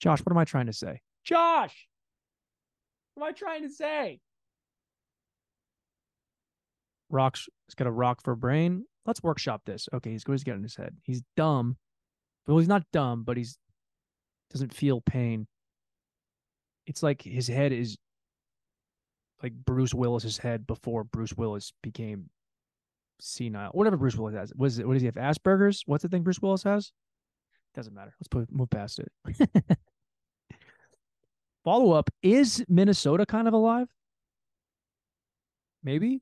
Josh, 0.00 0.18
what 0.18 0.32
am 0.32 0.38
I 0.38 0.44
trying 0.44 0.66
to 0.66 0.72
say? 0.72 1.02
Josh, 1.22 1.86
what 3.14 3.28
am 3.28 3.28
I 3.28 3.32
trying 3.32 3.62
to 3.62 3.68
say? 3.68 4.18
Rocks. 7.08 7.48
He's 7.68 7.76
got 7.76 7.86
a 7.86 7.92
rock 7.92 8.24
for 8.24 8.34
brain. 8.34 8.86
Let's 9.04 9.22
workshop 9.22 9.62
this. 9.66 9.88
Okay, 9.94 10.10
he's 10.10 10.24
he's 10.26 10.42
got 10.42 10.56
in 10.56 10.64
his 10.64 10.74
head. 10.74 10.96
He's 11.04 11.22
dumb. 11.36 11.76
Well, 12.48 12.58
he's 12.58 12.66
not 12.66 12.82
dumb, 12.92 13.22
but 13.22 13.36
he's 13.36 13.56
doesn't 14.50 14.74
feel 14.74 15.00
pain. 15.00 15.46
It's 16.88 17.04
like 17.04 17.22
his 17.22 17.46
head 17.46 17.70
is 17.70 17.96
like 19.42 19.52
Bruce 19.52 19.94
Willis's 19.94 20.38
head 20.38 20.66
before 20.66 21.04
Bruce 21.04 21.34
Willis 21.36 21.72
became 21.82 22.30
senile. 23.20 23.70
Whatever 23.72 23.96
Bruce 23.96 24.16
Willis 24.16 24.34
has. 24.34 24.52
Was 24.56 24.78
it 24.78 24.86
what 24.86 24.94
does 24.94 25.02
he 25.02 25.06
have? 25.06 25.14
Asperger's? 25.14 25.82
What's 25.86 26.02
the 26.02 26.08
thing 26.08 26.22
Bruce 26.22 26.40
Willis 26.40 26.62
has? 26.62 26.92
Doesn't 27.74 27.94
matter. 27.94 28.14
Let's 28.18 28.28
put 28.28 28.50
move 28.50 28.70
past 28.70 29.00
it. 29.00 29.12
Follow 31.64 31.92
up: 31.92 32.10
Is 32.22 32.64
Minnesota 32.68 33.26
kind 33.26 33.48
of 33.48 33.54
alive? 33.54 33.88
Maybe. 35.82 36.20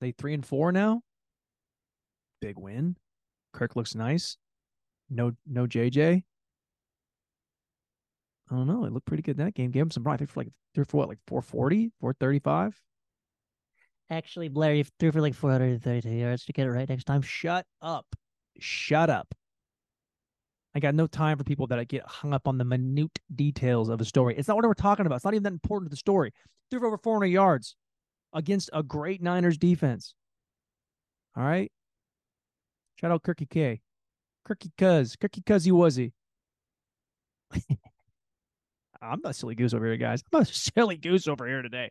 They 0.00 0.12
three 0.12 0.34
and 0.34 0.46
four 0.46 0.72
now. 0.72 1.02
Big 2.40 2.56
win. 2.56 2.96
Kirk 3.52 3.76
looks 3.76 3.94
nice. 3.94 4.36
No, 5.10 5.32
no 5.46 5.66
JJ. 5.66 6.22
I 8.50 8.54
don't 8.54 8.66
know. 8.66 8.84
It 8.84 8.92
looked 8.92 9.06
pretty 9.06 9.22
good 9.22 9.38
in 9.38 9.44
that 9.44 9.54
game. 9.54 9.70
Gave 9.70 9.82
him 9.82 9.90
some. 9.90 10.06
I 10.06 10.16
think 10.16 10.30
for 10.30 10.40
like 10.40 10.48
threw 10.74 10.84
for 10.84 10.98
what, 10.98 11.08
like 11.08 11.18
440, 11.26 11.92
435. 12.00 12.80
Actually, 14.10 14.48
Blair, 14.48 14.74
you 14.74 14.84
threw 14.98 15.12
for 15.12 15.20
like 15.20 15.34
432 15.34 16.08
yards 16.08 16.44
to 16.46 16.52
get 16.52 16.66
it 16.66 16.70
right 16.70 16.88
next 16.88 17.04
time. 17.04 17.20
Shut 17.20 17.66
up. 17.82 18.06
Shut 18.58 19.10
up. 19.10 19.34
I 20.74 20.80
got 20.80 20.94
no 20.94 21.06
time 21.06 21.36
for 21.36 21.44
people 21.44 21.66
that 21.66 21.78
I 21.78 21.84
get 21.84 22.04
hung 22.06 22.32
up 22.32 22.46
on 22.46 22.56
the 22.56 22.64
minute 22.64 23.18
details 23.34 23.88
of 23.88 24.00
a 24.00 24.04
story. 24.04 24.36
It's 24.36 24.48
not 24.48 24.56
what 24.56 24.64
we're 24.64 24.74
talking 24.74 25.06
about. 25.06 25.16
It's 25.16 25.24
not 25.24 25.34
even 25.34 25.42
that 25.42 25.52
important 25.52 25.90
to 25.90 25.90
the 25.90 25.96
story. 25.96 26.32
Threw 26.70 26.80
for 26.80 26.86
over 26.86 26.98
400 26.98 27.26
yards 27.26 27.74
against 28.32 28.70
a 28.72 28.82
great 28.82 29.22
Niners 29.22 29.58
defense. 29.58 30.14
All 31.36 31.44
right. 31.44 31.70
Shout 32.96 33.10
out 33.10 33.22
Kirky 33.22 33.48
K. 33.48 33.80
Kirky 34.46 34.70
Cuz. 34.76 35.16
Kirky 35.16 35.42
Cuzzy 35.42 35.72
Wuzzy. 35.72 36.12
I'm 39.00 39.20
not 39.22 39.36
silly 39.36 39.54
goose 39.54 39.74
over 39.74 39.86
here, 39.86 39.96
guys. 39.96 40.22
I'm 40.32 40.42
a 40.42 40.44
silly 40.46 40.96
goose 40.96 41.28
over 41.28 41.46
here 41.46 41.62
today. 41.62 41.90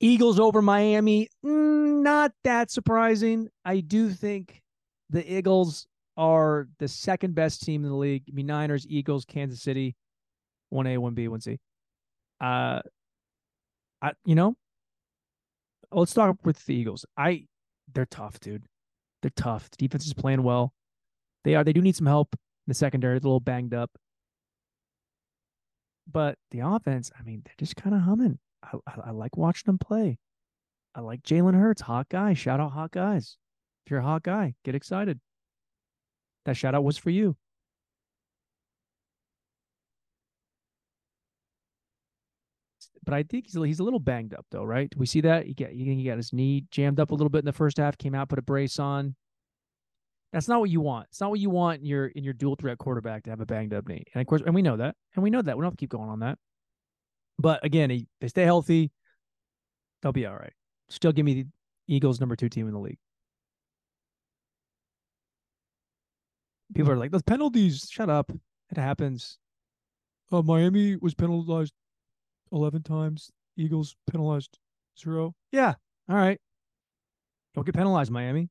Eagles 0.00 0.38
over 0.38 0.60
Miami, 0.60 1.28
mm, 1.44 2.02
not 2.02 2.32
that 2.44 2.70
surprising. 2.70 3.48
I 3.64 3.80
do 3.80 4.10
think 4.10 4.60
the 5.08 5.32
Eagles 5.32 5.86
are 6.16 6.68
the 6.78 6.88
second 6.88 7.34
best 7.34 7.62
team 7.62 7.84
in 7.84 7.90
the 7.90 7.96
league. 7.96 8.24
I 8.28 8.32
mean, 8.34 8.46
Niners, 8.46 8.86
Eagles, 8.88 9.24
Kansas 9.24 9.62
City, 9.62 9.96
one 10.68 10.86
A, 10.86 10.98
one 10.98 11.14
B, 11.14 11.28
one 11.28 11.40
C. 11.40 11.58
Uh, 12.40 12.80
I 14.02 14.12
you 14.26 14.34
know, 14.34 14.54
let's 15.90 16.12
talk 16.12 16.36
with 16.44 16.64
the 16.66 16.74
Eagles. 16.74 17.06
I 17.16 17.46
they're 17.94 18.06
tough, 18.06 18.38
dude. 18.40 18.64
They're 19.22 19.30
tough. 19.34 19.70
The 19.70 19.76
defense 19.78 20.06
is 20.06 20.14
playing 20.14 20.42
well. 20.42 20.74
They 21.44 21.54
are. 21.54 21.64
They 21.64 21.72
do 21.72 21.80
need 21.80 21.96
some 21.96 22.06
help 22.06 22.34
in 22.34 22.70
the 22.70 22.74
secondary. 22.74 23.18
They're 23.18 23.26
a 23.26 23.30
little 23.30 23.40
banged 23.40 23.72
up. 23.72 23.90
But 26.10 26.38
the 26.50 26.60
offense, 26.60 27.10
I 27.18 27.22
mean, 27.22 27.42
they're 27.44 27.54
just 27.58 27.76
kind 27.76 27.94
of 27.94 28.02
humming. 28.02 28.38
I, 28.62 28.76
I, 28.86 29.08
I, 29.08 29.10
like 29.10 29.36
watching 29.36 29.64
them 29.66 29.78
play. 29.78 30.18
I 30.94 31.00
like 31.00 31.22
Jalen 31.22 31.54
Hurts, 31.54 31.82
hot 31.82 32.08
guy. 32.08 32.34
Shout 32.34 32.60
out 32.60 32.72
hot 32.72 32.92
guys. 32.92 33.36
If 33.84 33.90
you're 33.90 34.00
a 34.00 34.04
hot 34.04 34.22
guy, 34.22 34.54
get 34.64 34.74
excited. 34.74 35.20
That 36.44 36.56
shout 36.56 36.74
out 36.74 36.84
was 36.84 36.96
for 36.96 37.10
you. 37.10 37.36
But 43.04 43.14
I 43.14 43.22
think 43.22 43.46
he's 43.46 43.56
a, 43.56 43.64
he's 43.64 43.78
a 43.78 43.84
little 43.84 44.00
banged 44.00 44.34
up 44.34 44.46
though, 44.50 44.64
right? 44.64 44.92
We 44.96 45.06
see 45.06 45.20
that 45.20 45.46
he 45.46 45.54
got 45.54 45.70
he 45.70 46.04
got 46.04 46.16
his 46.16 46.32
knee 46.32 46.64
jammed 46.72 46.98
up 46.98 47.12
a 47.12 47.14
little 47.14 47.28
bit 47.28 47.38
in 47.38 47.44
the 47.44 47.52
first 47.52 47.78
half. 47.78 47.96
Came 47.96 48.14
out, 48.14 48.28
put 48.28 48.38
a 48.38 48.42
brace 48.42 48.80
on. 48.80 49.14
That's 50.36 50.48
not 50.48 50.60
what 50.60 50.68
you 50.68 50.82
want. 50.82 51.06
It's 51.08 51.18
not 51.22 51.30
what 51.30 51.40
you 51.40 51.48
want 51.48 51.80
in 51.80 51.86
your 51.86 52.08
in 52.08 52.22
your 52.22 52.34
dual 52.34 52.56
threat 52.56 52.76
quarterback 52.76 53.22
to 53.22 53.30
have 53.30 53.40
a 53.40 53.46
banged 53.46 53.72
up 53.72 53.88
knee. 53.88 54.04
And 54.12 54.20
of 54.20 54.26
course, 54.26 54.42
and 54.44 54.54
we 54.54 54.60
know 54.60 54.76
that, 54.76 54.94
and 55.14 55.22
we 55.22 55.30
know 55.30 55.40
that. 55.40 55.56
We 55.56 55.62
don't 55.62 55.70
have 55.70 55.78
to 55.78 55.80
keep 55.80 55.88
going 55.88 56.10
on 56.10 56.20
that. 56.20 56.36
But 57.38 57.64
again, 57.64 57.88
he, 57.88 58.06
they 58.20 58.28
stay 58.28 58.42
healthy, 58.42 58.92
they'll 60.02 60.12
be 60.12 60.26
all 60.26 60.36
right. 60.36 60.52
Still, 60.90 61.12
give 61.12 61.24
me 61.24 61.32
the 61.32 61.46
Eagles 61.88 62.20
number 62.20 62.36
two 62.36 62.50
team 62.50 62.66
in 62.66 62.74
the 62.74 62.78
league. 62.78 62.98
People 66.74 66.92
are 66.92 66.98
like, 66.98 67.12
those 67.12 67.22
penalties. 67.22 67.88
Shut 67.90 68.10
up. 68.10 68.30
It 68.70 68.76
happens. 68.76 69.38
Uh, 70.30 70.42
Miami 70.42 70.96
was 70.96 71.14
penalized 71.14 71.72
eleven 72.52 72.82
times. 72.82 73.30
Eagles 73.56 73.96
penalized 74.10 74.58
zero. 75.00 75.34
Yeah. 75.50 75.72
All 76.10 76.16
right. 76.16 76.38
Don't 77.54 77.64
get 77.64 77.74
penalized, 77.74 78.10
Miami. 78.10 78.50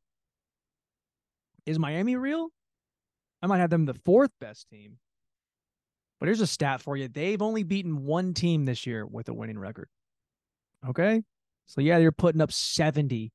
Is 1.65 1.79
Miami 1.79 2.15
real? 2.15 2.49
I 3.41 3.47
might 3.47 3.59
have 3.59 3.69
them 3.69 3.85
the 3.85 3.93
fourth 3.93 4.31
best 4.39 4.69
team. 4.69 4.97
But 6.19 6.27
here's 6.27 6.41
a 6.41 6.47
stat 6.47 6.81
for 6.81 6.95
you. 6.95 7.07
They've 7.07 7.41
only 7.41 7.63
beaten 7.63 8.05
one 8.05 8.33
team 8.33 8.65
this 8.65 8.85
year 8.85 9.05
with 9.05 9.27
a 9.29 9.33
winning 9.33 9.59
record. 9.59 9.89
Okay? 10.87 11.23
So 11.67 11.81
yeah, 11.81 11.99
they're 11.99 12.11
putting 12.11 12.41
up 12.41 12.51
70 12.51 13.31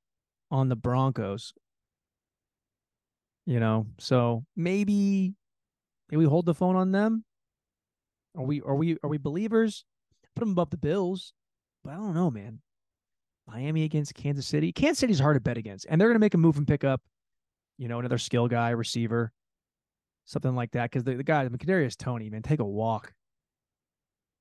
on 0.50 0.68
the 0.68 0.76
Broncos. 0.76 1.52
You 3.46 3.58
know, 3.58 3.86
so 3.98 4.44
maybe 4.54 5.34
maybe 6.10 6.18
we 6.18 6.28
hold 6.28 6.46
the 6.46 6.54
phone 6.54 6.76
on 6.76 6.92
them. 6.92 7.24
Are 8.36 8.44
we 8.44 8.60
are 8.60 8.76
we 8.76 8.96
are 9.02 9.10
we 9.10 9.18
believers? 9.18 9.84
Put 10.36 10.40
them 10.40 10.52
above 10.52 10.70
the 10.70 10.76
Bills. 10.76 11.32
But 11.82 11.94
I 11.94 11.96
don't 11.96 12.14
know, 12.14 12.30
man. 12.30 12.60
Miami 13.48 13.82
against 13.82 14.14
Kansas 14.14 14.46
City. 14.46 14.72
Kansas 14.72 14.98
City's 14.98 15.18
hard 15.18 15.36
to 15.36 15.40
bet 15.40 15.56
against. 15.56 15.86
And 15.88 16.00
they're 16.00 16.08
gonna 16.08 16.20
make 16.20 16.34
a 16.34 16.38
move 16.38 16.58
and 16.58 16.68
pick 16.68 16.84
up 16.84 17.00
you 17.80 17.88
know, 17.88 17.98
another 17.98 18.18
skill 18.18 18.46
guy, 18.46 18.70
receiver, 18.70 19.32
something 20.26 20.54
like 20.54 20.72
that. 20.72 20.90
Because 20.90 21.02
the, 21.02 21.14
the 21.14 21.24
guy, 21.24 21.48
Kadarius 21.48 21.96
Toney, 21.96 22.28
man, 22.28 22.42
take 22.42 22.60
a 22.60 22.64
walk. 22.64 23.14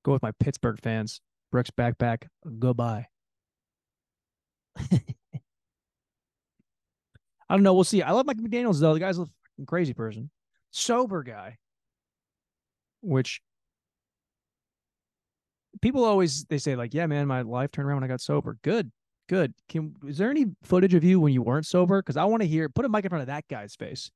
Go 0.04 0.12
with 0.12 0.20
my 0.22 0.32
Pittsburgh 0.32 0.78
fans. 0.82 1.22
Brooks 1.50 1.70
backpack. 1.70 2.28
Goodbye. 2.58 3.06
I 4.78 4.90
don't 7.48 7.62
know. 7.62 7.72
We'll 7.72 7.84
see. 7.84 8.02
I 8.02 8.12
love 8.12 8.26
Mike 8.26 8.36
McDaniels 8.36 8.78
though. 8.78 8.92
The 8.92 9.00
guy's 9.00 9.18
a 9.18 9.26
crazy 9.66 9.94
person, 9.94 10.30
sober 10.70 11.22
guy. 11.22 11.56
Which 13.00 13.40
people 15.80 16.04
always 16.04 16.44
they 16.44 16.58
say 16.58 16.76
like, 16.76 16.92
yeah, 16.92 17.06
man, 17.06 17.26
my 17.26 17.40
life 17.40 17.72
turned 17.72 17.88
around 17.88 17.96
when 17.96 18.04
I 18.04 18.08
got 18.08 18.20
sober. 18.20 18.58
Good. 18.62 18.92
Good. 19.30 19.54
Can 19.68 19.94
is 20.08 20.18
there 20.18 20.28
any 20.28 20.46
footage 20.64 20.92
of 20.92 21.04
you 21.04 21.20
when 21.20 21.32
you 21.32 21.40
weren't 21.40 21.64
sober? 21.64 22.02
Because 22.02 22.16
I 22.16 22.24
want 22.24 22.42
to 22.42 22.48
hear. 22.48 22.68
Put 22.68 22.84
a 22.84 22.88
mic 22.88 23.04
in 23.04 23.10
front 23.10 23.22
of 23.22 23.28
that 23.28 23.46
guy's 23.46 23.76
face. 23.76 24.10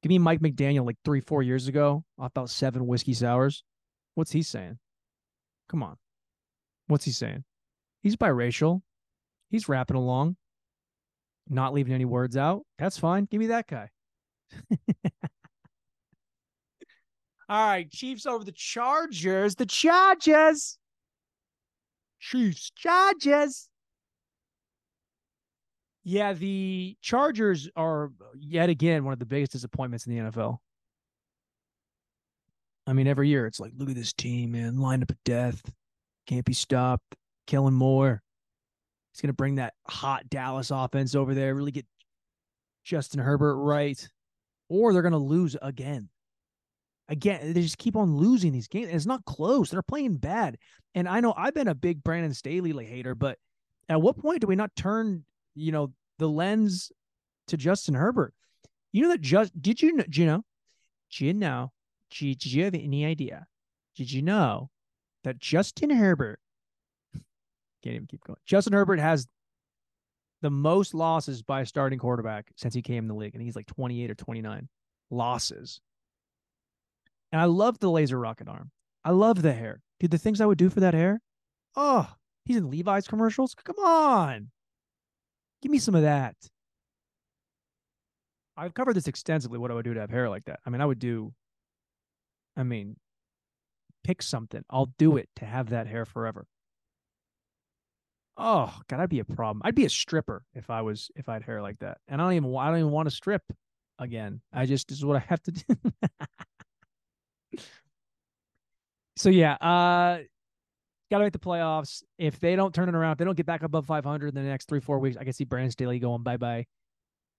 Give 0.00 0.10
me 0.10 0.18
Mike 0.20 0.38
McDaniel 0.38 0.86
like 0.86 0.98
three, 1.04 1.20
four 1.20 1.42
years 1.42 1.66
ago, 1.66 2.04
off 2.20 2.30
about 2.30 2.50
seven 2.50 2.86
whiskey 2.86 3.14
sours. 3.14 3.64
What's 4.14 4.30
he 4.30 4.44
saying? 4.44 4.78
Come 5.68 5.82
on. 5.82 5.96
What's 6.86 7.04
he 7.04 7.10
saying? 7.10 7.42
He's 8.04 8.14
biracial. 8.14 8.82
He's 9.50 9.68
rapping 9.68 9.96
along, 9.96 10.36
not 11.48 11.74
leaving 11.74 11.94
any 11.94 12.04
words 12.04 12.36
out. 12.36 12.62
That's 12.78 12.96
fine. 12.96 13.24
Give 13.28 13.40
me 13.40 13.48
that 13.48 13.66
guy. 13.66 13.90
All 17.48 17.66
right, 17.66 17.90
Chiefs 17.90 18.24
over 18.24 18.44
the 18.44 18.52
Chargers. 18.52 19.56
The 19.56 19.66
Chargers. 19.66 20.78
Chiefs, 22.22 22.70
Chargers. 22.76 23.68
Yeah, 26.04 26.32
the 26.32 26.96
Chargers 27.02 27.68
are 27.76 28.12
yet 28.38 28.68
again 28.68 29.04
one 29.04 29.12
of 29.12 29.18
the 29.18 29.26
biggest 29.26 29.52
disappointments 29.52 30.06
in 30.06 30.14
the 30.14 30.30
NFL. 30.30 30.58
I 32.86 32.92
mean, 32.92 33.08
every 33.08 33.28
year 33.28 33.46
it's 33.46 33.60
like, 33.60 33.72
look 33.76 33.90
at 33.90 33.96
this 33.96 34.12
team, 34.12 34.52
man, 34.52 34.78
lined 34.78 35.02
up 35.02 35.10
of 35.10 35.22
death, 35.24 35.62
can't 36.26 36.44
be 36.44 36.52
stopped. 36.52 37.16
Kellen 37.48 37.74
Moore, 37.74 38.22
he's 39.12 39.20
gonna 39.20 39.32
bring 39.32 39.56
that 39.56 39.74
hot 39.88 40.28
Dallas 40.30 40.70
offense 40.70 41.16
over 41.16 41.34
there, 41.34 41.54
really 41.56 41.72
get 41.72 41.86
Justin 42.84 43.20
Herbert 43.20 43.56
right, 43.56 44.08
or 44.68 44.92
they're 44.92 45.02
gonna 45.02 45.18
lose 45.18 45.56
again 45.60 46.08
again, 47.12 47.52
they 47.52 47.62
just 47.62 47.78
keep 47.78 47.94
on 47.94 48.16
losing 48.16 48.52
these 48.52 48.68
games. 48.68 48.86
And 48.86 48.96
it's 48.96 49.06
not 49.06 49.24
close. 49.24 49.70
They're 49.70 49.82
playing 49.82 50.16
bad. 50.16 50.56
And 50.94 51.08
I 51.08 51.20
know 51.20 51.34
I've 51.36 51.54
been 51.54 51.68
a 51.68 51.74
big 51.74 52.02
Brandon 52.02 52.34
Staley 52.34 52.72
hater, 52.84 53.14
but 53.14 53.38
at 53.88 54.00
what 54.00 54.18
point 54.18 54.40
do 54.40 54.46
we 54.46 54.56
not 54.56 54.74
turn, 54.74 55.24
you 55.54 55.72
know, 55.72 55.92
the 56.18 56.28
lens 56.28 56.90
to 57.48 57.56
Justin 57.56 57.94
Herbert? 57.94 58.34
You 58.92 59.02
know 59.02 59.08
that 59.10 59.20
just 59.20 59.60
did 59.60 59.80
you 59.82 59.92
know? 59.92 60.04
Do 60.08 60.20
you 60.20 60.26
know? 60.26 60.44
Do 61.10 61.24
you 61.26 61.34
know? 61.34 61.72
Did, 62.10 62.38
did 62.38 62.52
you 62.52 62.64
have 62.64 62.74
any 62.74 63.04
idea? 63.04 63.46
Did 63.96 64.10
you 64.10 64.22
know 64.22 64.70
that 65.24 65.38
Justin 65.38 65.90
Herbert 65.90 66.40
can't 67.82 67.96
even 67.96 68.06
keep 68.06 68.24
going. 68.24 68.38
Justin 68.46 68.72
Herbert 68.72 69.00
has 69.00 69.26
the 70.40 70.50
most 70.50 70.94
losses 70.94 71.42
by 71.42 71.62
a 71.62 71.66
starting 71.66 71.98
quarterback 71.98 72.50
since 72.56 72.74
he 72.74 72.82
came 72.82 73.04
in 73.04 73.08
the 73.08 73.14
league, 73.14 73.34
and 73.34 73.42
he's 73.42 73.56
like 73.56 73.66
28 73.66 74.10
or 74.10 74.14
29 74.14 74.68
losses. 75.10 75.80
And 77.32 77.40
I 77.40 77.46
love 77.46 77.78
the 77.78 77.90
laser 77.90 78.18
rocket 78.18 78.48
arm. 78.48 78.70
I 79.04 79.10
love 79.10 79.42
the 79.42 79.52
hair. 79.52 79.80
Dude, 79.98 80.10
the 80.10 80.18
things 80.18 80.40
I 80.40 80.46
would 80.46 80.58
do 80.58 80.70
for 80.70 80.80
that 80.80 80.94
hair. 80.94 81.20
Oh, 81.74 82.08
he's 82.44 82.56
in 82.56 82.70
Levi's 82.70 83.08
commercials. 83.08 83.54
Come 83.54 83.78
on. 83.78 84.50
Give 85.62 85.72
me 85.72 85.78
some 85.78 85.94
of 85.94 86.02
that. 86.02 86.36
I've 88.56 88.74
covered 88.74 88.94
this 88.94 89.08
extensively, 89.08 89.58
what 89.58 89.70
I 89.70 89.74
would 89.74 89.84
do 89.84 89.94
to 89.94 90.00
have 90.00 90.10
hair 90.10 90.28
like 90.28 90.44
that. 90.44 90.60
I 90.66 90.70
mean, 90.70 90.82
I 90.82 90.86
would 90.86 90.98
do, 90.98 91.32
I 92.56 92.64
mean, 92.64 92.96
pick 94.04 94.22
something. 94.22 94.62
I'll 94.68 94.92
do 94.98 95.16
it 95.16 95.28
to 95.36 95.46
have 95.46 95.70
that 95.70 95.86
hair 95.86 96.04
forever. 96.04 96.46
Oh 98.36 98.74
God, 98.88 99.00
I'd 99.00 99.08
be 99.08 99.20
a 99.20 99.24
problem. 99.24 99.62
I'd 99.64 99.74
be 99.74 99.84
a 99.84 99.90
stripper 99.90 100.44
if 100.54 100.70
I 100.70 100.82
was 100.82 101.10
if 101.14 101.28
I 101.28 101.34
had 101.34 101.42
hair 101.42 101.62
like 101.62 101.78
that. 101.80 101.98
And 102.08 102.20
I 102.20 102.24
don't 102.24 102.34
even 102.34 102.56
I 102.56 102.68
don't 102.68 102.78
even 102.78 102.90
want 102.90 103.08
to 103.08 103.14
strip 103.14 103.42
again. 103.98 104.40
I 104.52 104.66
just 104.66 104.88
this 104.88 104.98
is 104.98 105.04
what 105.04 105.16
I 105.16 105.24
have 105.28 105.42
to 105.44 105.52
do. 105.52 105.64
so 109.16 109.30
yeah, 109.30 109.54
uh 109.54 110.18
gotta 111.10 111.24
make 111.24 111.32
the 111.32 111.38
playoffs. 111.38 112.02
If 112.18 112.40
they 112.40 112.56
don't 112.56 112.74
turn 112.74 112.88
it 112.88 112.94
around, 112.94 113.12
if 113.12 113.18
they 113.18 113.24
don't 113.24 113.36
get 113.36 113.46
back 113.46 113.62
above 113.62 113.86
500 113.86 114.28
in 114.28 114.34
the 114.34 114.42
next 114.42 114.68
three 114.68 114.80
four 114.80 114.98
weeks, 114.98 115.16
I 115.16 115.24
can 115.24 115.32
see 115.32 115.44
Brandon 115.44 115.70
Staley 115.70 115.98
going 115.98 116.22
bye 116.22 116.36
bye. 116.36 116.66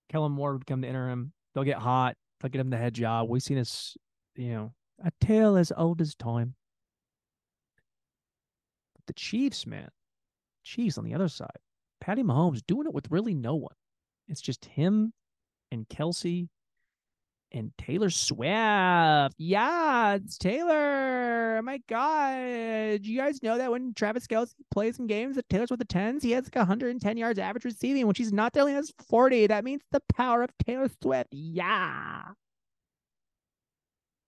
Kellen 0.09 0.31
Moore 0.31 0.53
would 0.53 0.65
become 0.65 0.81
the 0.81 0.87
interim. 0.87 1.33
They'll 1.53 1.63
get 1.63 1.77
hot. 1.77 2.15
They'll 2.39 2.49
get 2.49 2.61
him 2.61 2.69
the 2.69 2.77
head 2.77 2.93
job. 2.93 3.29
We've 3.29 3.41
seen 3.41 3.57
this, 3.57 3.97
you 4.35 4.51
know, 4.51 4.73
a 5.03 5.11
tale 5.21 5.57
as 5.57 5.71
old 5.75 6.01
as 6.01 6.15
time. 6.15 6.55
But 8.95 9.05
the 9.07 9.13
Chiefs, 9.13 9.65
man, 9.65 9.89
Chiefs 10.63 10.97
on 10.97 11.03
the 11.03 11.13
other 11.13 11.29
side. 11.29 11.57
Patty 12.01 12.21
Mahomes 12.21 12.61
doing 12.67 12.85
it 12.85 12.93
with 12.93 13.09
really 13.09 13.33
no 13.33 13.55
one. 13.55 13.75
It's 14.27 14.41
just 14.41 14.65
him 14.65 15.13
and 15.71 15.87
Kelce 15.87 16.49
and 17.53 17.71
Taylor 17.77 18.09
Swift. 18.09 19.35
Yeah, 19.37 20.15
it's 20.15 20.37
Taylor. 20.37 21.57
Oh 21.57 21.61
my 21.61 21.79
God. 21.87 23.05
You 23.05 23.17
guys 23.17 23.43
know 23.43 23.57
that 23.57 23.71
when 23.71 23.93
Travis 23.93 24.27
Kelce 24.27 24.53
plays 24.71 24.99
in 24.99 25.07
games 25.07 25.35
that 25.35 25.49
Taylor's 25.49 25.69
with 25.69 25.79
the 25.79 25.85
tens, 25.85 26.23
he 26.23 26.31
has 26.31 26.45
like 26.45 26.55
110 26.55 27.17
yards 27.17 27.39
average 27.39 27.65
receiving. 27.65 28.05
When 28.05 28.15
she's 28.15 28.33
not 28.33 28.53
there, 28.53 28.67
he 28.67 28.73
has 28.73 28.91
40. 29.07 29.47
That 29.47 29.63
means 29.63 29.81
the 29.91 30.01
power 30.15 30.43
of 30.43 30.49
Taylor 30.65 30.89
Swift. 31.01 31.29
Yeah. 31.31 32.23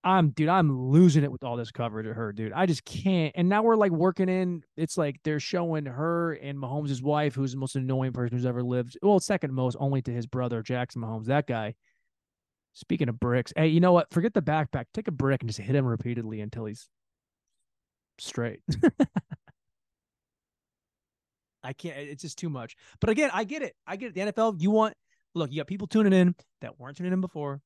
I'm 0.05 0.29
dude, 0.29 0.49
I'm 0.49 0.91
losing 0.91 1.23
it 1.23 1.31
with 1.31 1.43
all 1.43 1.57
this 1.57 1.71
coverage 1.71 2.05
of 2.05 2.15
her, 2.15 2.31
dude. 2.31 2.53
I 2.53 2.67
just 2.67 2.85
can't. 2.85 3.33
And 3.35 3.49
now 3.49 3.63
we're 3.63 3.75
like 3.75 3.91
working 3.91 4.29
in. 4.29 4.61
It's 4.77 4.99
like 4.99 5.19
they're 5.23 5.39
showing 5.39 5.87
her 5.87 6.33
and 6.33 6.59
Mahomes' 6.59 7.01
wife, 7.01 7.33
who's 7.33 7.53
the 7.53 7.57
most 7.57 7.75
annoying 7.75 8.13
person 8.13 8.37
who's 8.37 8.45
ever 8.45 8.61
lived. 8.61 8.99
Well, 9.01 9.19
second 9.19 9.51
most, 9.51 9.75
only 9.79 10.03
to 10.03 10.11
his 10.11 10.27
brother 10.27 10.61
Jackson 10.61 11.01
Mahomes. 11.01 11.25
That 11.25 11.47
guy. 11.47 11.73
Speaking 12.75 13.07
of 13.07 13.17
bricks, 13.19 13.53
hey, 13.55 13.67
you 13.67 13.79
know 13.79 13.93
what? 13.93 14.11
Forget 14.11 14.33
the 14.33 14.41
backpack. 14.41 14.87
Take 14.93 15.07
a 15.07 15.11
brick 15.11 15.41
and 15.41 15.49
just 15.49 15.59
hit 15.59 15.73
him 15.73 15.85
repeatedly 15.85 16.41
until 16.41 16.65
he's 16.65 16.89
straight. 18.19 18.59
I 21.63 21.71
can't. 21.71 21.97
It's 21.97 22.21
just 22.21 22.37
too 22.37 22.49
much. 22.49 22.75
But 22.99 23.09
again, 23.09 23.31
I 23.33 23.45
get 23.45 23.61
it. 23.61 23.77
I 23.87 23.95
get 23.95 24.09
it. 24.09 24.15
The 24.15 24.31
NFL. 24.33 24.61
You 24.61 24.71
want 24.71 24.93
look. 25.33 25.51
You 25.51 25.57
got 25.57 25.67
people 25.67 25.87
tuning 25.87 26.11
in 26.11 26.35
that 26.59 26.77
weren't 26.77 26.97
tuning 26.97 27.13
in 27.13 27.21
before. 27.21 27.61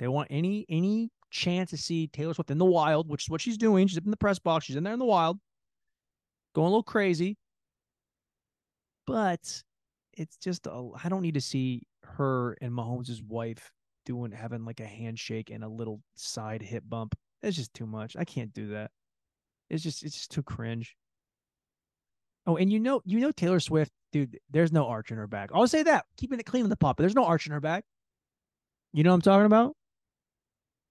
They 0.00 0.08
want 0.08 0.26
any 0.28 0.66
any 0.68 1.10
chance 1.30 1.70
to 1.70 1.76
see 1.76 2.08
Taylor 2.08 2.34
Swift 2.34 2.50
in 2.50 2.58
the 2.58 2.64
wild, 2.64 3.08
which 3.08 3.26
is 3.26 3.30
what 3.30 3.40
she's 3.40 3.56
doing. 3.56 3.86
She's 3.86 3.98
up 3.98 4.04
in 4.06 4.10
the 4.10 4.16
press 4.16 4.40
box. 4.40 4.64
She's 4.64 4.74
in 4.74 4.82
there 4.82 4.92
in 4.92 4.98
the 4.98 5.04
wild, 5.04 5.38
going 6.52 6.66
a 6.66 6.70
little 6.70 6.82
crazy. 6.82 7.38
But 9.06 9.62
it's 10.14 10.36
just 10.36 10.66
I 10.66 11.08
don't 11.08 11.22
need 11.22 11.34
to 11.34 11.40
see 11.40 11.84
her 12.02 12.58
and 12.60 12.72
Mahomes' 12.72 13.22
wife 13.22 13.70
doing 14.10 14.32
having 14.32 14.64
like 14.64 14.80
a 14.80 14.86
handshake 14.86 15.50
and 15.50 15.62
a 15.62 15.68
little 15.68 16.00
side 16.16 16.62
hip 16.62 16.84
bump. 16.88 17.14
It's 17.42 17.56
just 17.56 17.72
too 17.74 17.86
much. 17.86 18.16
I 18.16 18.24
can't 18.24 18.52
do 18.52 18.68
that. 18.68 18.90
It's 19.68 19.82
just 19.82 20.02
it's 20.02 20.16
just 20.16 20.30
too 20.30 20.42
cringe. 20.42 20.96
Oh, 22.46 22.56
and 22.56 22.72
you 22.72 22.80
know 22.80 23.02
you 23.04 23.20
know 23.20 23.30
Taylor 23.30 23.60
Swift, 23.60 23.92
dude. 24.12 24.38
There's 24.50 24.72
no 24.72 24.86
arch 24.88 25.10
in 25.10 25.16
her 25.16 25.28
back. 25.28 25.50
I'll 25.54 25.68
say 25.68 25.84
that, 25.84 26.06
keeping 26.16 26.40
it 26.40 26.46
clean 26.46 26.64
in 26.64 26.70
the 26.70 26.76
pop. 26.76 26.96
There's 26.96 27.14
no 27.14 27.24
arch 27.24 27.46
in 27.46 27.52
her 27.52 27.60
back. 27.60 27.84
You 28.92 29.04
know 29.04 29.10
what 29.10 29.16
I'm 29.16 29.22
talking 29.22 29.46
about? 29.46 29.76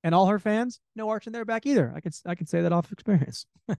and 0.04 0.16
all 0.16 0.28
her 0.28 0.40
fans, 0.40 0.80
no 0.96 1.10
arch 1.10 1.28
in 1.28 1.34
their 1.34 1.46
back 1.46 1.66
either. 1.66 1.92
I 1.96 2.00
can 2.00 2.12
I 2.26 2.36
could 2.36 2.50
say 2.50 2.62
that 2.62 2.72
off 2.72 2.92
experience. 2.92 3.46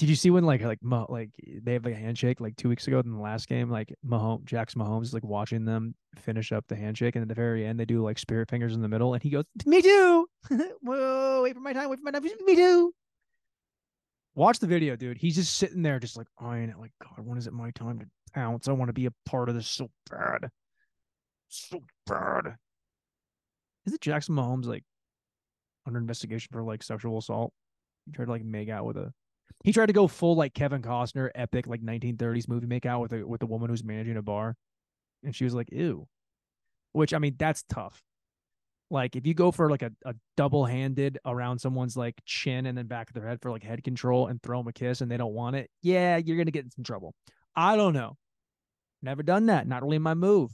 Did 0.00 0.08
you 0.08 0.16
see 0.16 0.30
when 0.30 0.44
like 0.44 0.62
like 0.62 0.78
like 0.82 1.30
they 1.62 1.74
have 1.74 1.84
like 1.84 1.94
a 1.94 1.98
handshake 1.98 2.40
like 2.40 2.56
two 2.56 2.68
weeks 2.68 2.88
ago 2.88 3.00
in 3.00 3.12
the 3.12 3.20
last 3.20 3.48
game? 3.48 3.70
Like 3.70 3.94
Mahomes, 4.04 4.44
Jackson 4.46 4.80
Mahomes 4.80 5.04
is 5.04 5.14
like 5.14 5.24
watching 5.24 5.64
them 5.64 5.94
finish 6.16 6.52
up 6.52 6.64
the 6.68 6.74
handshake, 6.74 7.16
and 7.16 7.22
at 7.22 7.28
the 7.28 7.34
very 7.34 7.66
end 7.66 7.78
they 7.78 7.84
do 7.84 8.02
like 8.02 8.18
spirit 8.18 8.48
fingers 8.48 8.74
in 8.74 8.80
the 8.80 8.88
middle, 8.88 9.14
and 9.14 9.22
he 9.22 9.30
goes, 9.30 9.44
"Me 9.66 9.82
too." 9.82 10.26
Whoa, 10.82 11.42
wait 11.42 11.54
for 11.54 11.60
my 11.60 11.72
time. 11.72 11.90
Wait 11.90 11.98
for 11.98 12.04
my 12.04 12.12
time. 12.12 12.24
Me 12.44 12.56
too. 12.56 12.94
Watch 14.34 14.58
the 14.58 14.66
video, 14.66 14.96
dude. 14.96 15.18
He's 15.18 15.36
just 15.36 15.58
sitting 15.58 15.82
there, 15.82 16.00
just 16.00 16.16
like 16.16 16.28
eyeing 16.40 16.70
it, 16.70 16.78
like 16.78 16.92
God, 17.02 17.26
when 17.26 17.36
is 17.36 17.46
it 17.46 17.52
my 17.52 17.70
time 17.72 17.98
to 17.98 18.06
pounce? 18.32 18.68
I 18.68 18.72
want 18.72 18.88
to 18.88 18.94
be 18.94 19.06
a 19.06 19.12
part 19.26 19.48
of 19.48 19.54
this 19.54 19.68
so 19.68 19.90
bad 20.10 20.50
so 21.50 21.82
bad. 22.06 22.56
Is 23.86 23.92
it 23.92 24.00
Jackson 24.00 24.34
Mahomes 24.34 24.66
like 24.66 24.84
under 25.86 25.98
investigation 25.98 26.48
for 26.52 26.62
like 26.62 26.82
sexual 26.82 27.18
assault? 27.18 27.52
He 28.06 28.12
tried 28.12 28.26
to 28.26 28.30
like 28.30 28.44
make 28.44 28.68
out 28.68 28.86
with 28.86 28.96
a 28.96 29.12
he 29.62 29.72
tried 29.72 29.86
to 29.86 29.92
go 29.92 30.06
full 30.06 30.36
like 30.36 30.54
Kevin 30.54 30.82
Costner 30.82 31.30
epic 31.34 31.66
like 31.66 31.82
1930s 31.82 32.48
movie 32.48 32.66
make 32.66 32.86
out 32.86 33.00
with 33.00 33.12
a 33.12 33.26
with 33.26 33.42
a 33.42 33.46
woman 33.46 33.68
who's 33.68 33.84
managing 33.84 34.16
a 34.16 34.22
bar. 34.22 34.56
And 35.22 35.36
she 35.36 35.44
was 35.44 35.54
like, 35.54 35.70
ew. 35.70 36.06
Which 36.92 37.12
I 37.12 37.18
mean, 37.18 37.36
that's 37.38 37.62
tough. 37.68 38.02
Like 38.90 39.14
if 39.16 39.26
you 39.26 39.34
go 39.34 39.52
for 39.52 39.70
like 39.70 39.82
a, 39.82 39.92
a 40.04 40.14
double 40.36 40.64
handed 40.64 41.18
around 41.24 41.60
someone's 41.60 41.96
like 41.96 42.20
chin 42.24 42.66
and 42.66 42.76
then 42.76 42.86
back 42.86 43.10
of 43.10 43.14
their 43.14 43.26
head 43.26 43.40
for 43.40 43.50
like 43.50 43.62
head 43.62 43.84
control 43.84 44.26
and 44.26 44.42
throw 44.42 44.58
them 44.58 44.68
a 44.68 44.72
kiss 44.72 45.00
and 45.00 45.10
they 45.10 45.16
don't 45.16 45.34
want 45.34 45.56
it, 45.56 45.70
yeah, 45.82 46.16
you're 46.16 46.36
gonna 46.36 46.50
get 46.50 46.64
in 46.64 46.70
some 46.70 46.84
trouble. 46.84 47.14
I 47.54 47.76
don't 47.76 47.92
know. 47.92 48.16
Never 49.02 49.22
done 49.22 49.46
that. 49.46 49.68
Not 49.68 49.82
really 49.82 49.98
my 49.98 50.14
move. 50.14 50.50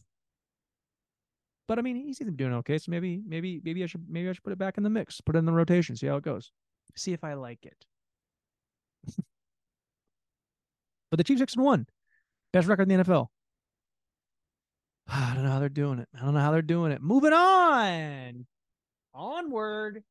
But 1.68 1.78
I 1.78 1.82
mean, 1.82 1.96
he 1.96 2.12
seems 2.12 2.28
to 2.28 2.32
be 2.32 2.36
doing 2.36 2.54
okay. 2.54 2.78
So 2.78 2.90
maybe, 2.90 3.20
maybe, 3.26 3.60
maybe 3.64 3.82
I 3.82 3.86
should, 3.86 4.04
maybe 4.08 4.28
I 4.28 4.32
should 4.32 4.44
put 4.44 4.52
it 4.52 4.58
back 4.58 4.76
in 4.76 4.84
the 4.84 4.90
mix, 4.90 5.20
put 5.20 5.34
it 5.34 5.38
in 5.38 5.46
the 5.46 5.52
rotation, 5.52 5.96
see 5.96 6.06
how 6.06 6.16
it 6.16 6.22
goes, 6.22 6.52
see 6.94 7.12
if 7.12 7.24
I 7.24 7.34
like 7.34 7.64
it. 7.64 7.84
But 11.10 11.18
the 11.18 11.24
Chiefs 11.24 11.40
six 11.40 11.54
and 11.54 11.64
one, 11.64 11.86
best 12.52 12.68
record 12.68 12.90
in 12.90 12.98
the 12.98 13.04
NFL. 13.04 13.28
I 15.08 15.32
don't 15.34 15.44
know 15.44 15.50
how 15.50 15.60
they're 15.60 15.68
doing 15.68 15.98
it. 15.98 16.08
I 16.14 16.24
don't 16.24 16.34
know 16.34 16.40
how 16.40 16.50
they're 16.50 16.62
doing 16.62 16.92
it. 16.92 17.02
Moving 17.02 17.32
on, 17.32 18.46
onward. 19.14 20.02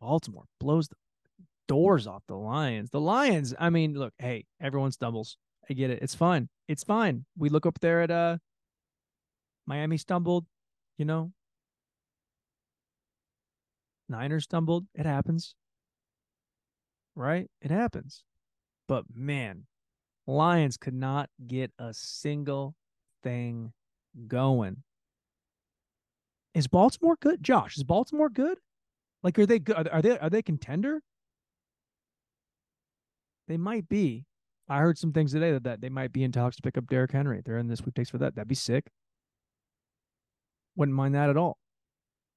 Baltimore 0.00 0.44
blows 0.60 0.88
the 0.88 0.96
doors 1.68 2.06
off 2.06 2.22
the 2.28 2.36
Lions. 2.36 2.90
The 2.90 3.00
Lions, 3.00 3.54
I 3.58 3.70
mean, 3.70 3.94
look, 3.94 4.12
hey, 4.18 4.44
everyone 4.60 4.92
stumbles. 4.92 5.36
I 5.68 5.74
get 5.74 5.90
it. 5.90 6.00
It's 6.02 6.14
fine. 6.14 6.48
It's 6.68 6.84
fine. 6.84 7.24
We 7.36 7.48
look 7.48 7.66
up 7.66 7.80
there 7.80 8.02
at 8.02 8.10
uh 8.10 8.38
Miami 9.66 9.96
stumbled, 9.96 10.46
you 10.96 11.04
know. 11.04 11.32
Niners 14.08 14.44
stumbled. 14.44 14.86
It 14.94 15.06
happens. 15.06 15.54
Right? 17.16 17.50
It 17.62 17.70
happens. 17.70 18.22
But 18.86 19.04
man, 19.12 19.66
Lions 20.26 20.76
could 20.76 20.94
not 20.94 21.30
get 21.46 21.72
a 21.78 21.92
single 21.92 22.74
thing 23.22 23.72
going. 24.28 24.82
Is 26.54 26.68
Baltimore 26.68 27.16
good? 27.20 27.42
Josh, 27.42 27.76
is 27.76 27.84
Baltimore 27.84 28.28
good? 28.28 28.58
Like 29.22 29.38
are 29.38 29.46
they 29.46 29.58
good? 29.58 29.88
Are 29.88 30.02
they 30.02 30.18
are 30.18 30.30
they 30.30 30.42
contender? 30.42 31.00
They 33.48 33.56
might 33.56 33.88
be. 33.88 34.24
I 34.68 34.78
heard 34.78 34.98
some 34.98 35.12
things 35.12 35.32
today 35.32 35.52
that, 35.52 35.64
that 35.64 35.80
they 35.80 35.88
might 35.88 36.12
be 36.12 36.24
in 36.24 36.32
talks 36.32 36.56
to 36.56 36.62
pick 36.62 36.76
up 36.76 36.88
Derrick 36.88 37.12
Henry. 37.12 37.40
They're 37.44 37.58
in 37.58 37.68
this 37.68 37.78
sweepstakes 37.78 38.10
for 38.10 38.18
that. 38.18 38.34
That'd 38.34 38.48
be 38.48 38.54
sick. 38.54 38.90
Wouldn't 40.74 40.96
mind 40.96 41.14
that 41.14 41.30
at 41.30 41.36
all. 41.36 41.58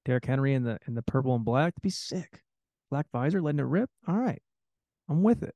Derrick 0.05 0.25
Henry 0.25 0.53
in 0.53 0.63
the 0.63 0.79
in 0.87 0.95
the 0.95 1.01
purple 1.01 1.35
and 1.35 1.43
black, 1.43 1.73
that'd 1.73 1.81
be 1.81 1.89
sick. 1.89 2.41
Black 2.89 3.07
visor, 3.11 3.41
letting 3.41 3.59
it 3.59 3.63
rip. 3.63 3.89
All 4.07 4.15
right. 4.17 4.41
I'm 5.09 5.23
with 5.23 5.43
it. 5.43 5.55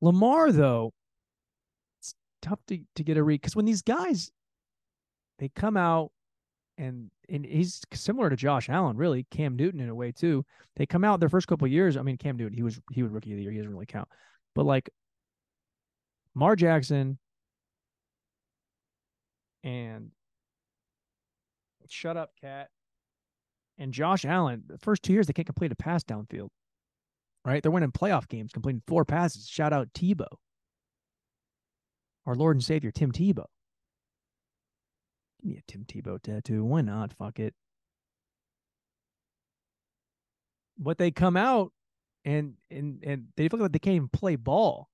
Lamar, 0.00 0.52
though, 0.52 0.92
it's 2.00 2.14
tough 2.42 2.60
to, 2.68 2.78
to 2.94 3.02
get 3.02 3.16
a 3.16 3.22
read 3.22 3.40
because 3.40 3.56
when 3.56 3.64
these 3.64 3.82
guys 3.82 4.30
they 5.38 5.48
come 5.48 5.76
out 5.76 6.12
and 6.78 7.10
and 7.28 7.44
he's 7.44 7.82
similar 7.92 8.30
to 8.30 8.36
Josh 8.36 8.68
Allen, 8.68 8.96
really, 8.96 9.26
Cam 9.30 9.56
Newton 9.56 9.80
in 9.80 9.88
a 9.88 9.94
way 9.94 10.12
too. 10.12 10.44
They 10.76 10.86
come 10.86 11.04
out 11.04 11.18
their 11.20 11.28
first 11.28 11.48
couple 11.48 11.66
years. 11.66 11.96
I 11.96 12.02
mean, 12.02 12.16
Cam 12.16 12.36
Newton, 12.36 12.56
he 12.56 12.62
was 12.62 12.80
he 12.92 13.02
was 13.02 13.10
rookie 13.10 13.32
of 13.32 13.36
the 13.36 13.42
year. 13.42 13.52
He 13.52 13.58
doesn't 13.58 13.72
really 13.72 13.86
count. 13.86 14.08
But 14.54 14.66
like 14.66 14.88
Mar 16.34 16.54
Jackson 16.54 17.18
and 19.64 20.10
Shut 21.88 22.16
up, 22.16 22.30
cat. 22.40 22.68
And 23.78 23.92
Josh 23.92 24.24
Allen, 24.24 24.64
the 24.66 24.78
first 24.78 25.02
two 25.02 25.12
years 25.12 25.26
they 25.26 25.32
can't 25.32 25.46
complete 25.46 25.72
a 25.72 25.76
pass 25.76 26.02
downfield. 26.02 26.48
Right? 27.46 27.62
They're 27.62 27.70
winning 27.70 27.92
playoff 27.92 28.28
games, 28.28 28.50
completing 28.52 28.82
four 28.88 29.04
passes. 29.04 29.46
Shout 29.46 29.72
out 29.72 29.92
Tebow. 29.92 30.26
Our 32.26 32.34
Lord 32.34 32.56
and 32.56 32.64
Savior, 32.64 32.90
Tim 32.90 33.12
Tebow. 33.12 33.46
Give 35.40 35.44
me 35.44 35.56
a 35.58 35.62
Tim 35.70 35.84
Tebow 35.84 36.20
tattoo. 36.20 36.64
Why 36.64 36.80
not? 36.80 37.12
Fuck 37.12 37.38
it. 37.38 37.54
But 40.76 40.98
they 40.98 41.12
come 41.12 41.36
out 41.36 41.72
and 42.24 42.54
and 42.68 42.98
and 43.04 43.28
they 43.36 43.48
look 43.48 43.60
like 43.60 43.70
they 43.70 43.78
can't 43.78 43.94
even 43.94 44.08
play 44.08 44.34
ball. 44.34 44.88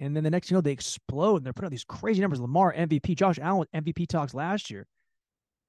And 0.00 0.16
then 0.16 0.24
the 0.24 0.30
next 0.30 0.50
you 0.50 0.56
know 0.56 0.62
they 0.62 0.72
explode 0.72 1.36
and 1.36 1.46
they're 1.46 1.52
putting 1.52 1.66
out 1.66 1.72
these 1.72 1.84
crazy 1.84 2.22
numbers. 2.22 2.40
Lamar 2.40 2.72
MVP, 2.72 3.16
Josh 3.16 3.38
Allen 3.38 3.68
MVP 3.74 4.08
talks 4.08 4.32
last 4.32 4.70
year. 4.70 4.86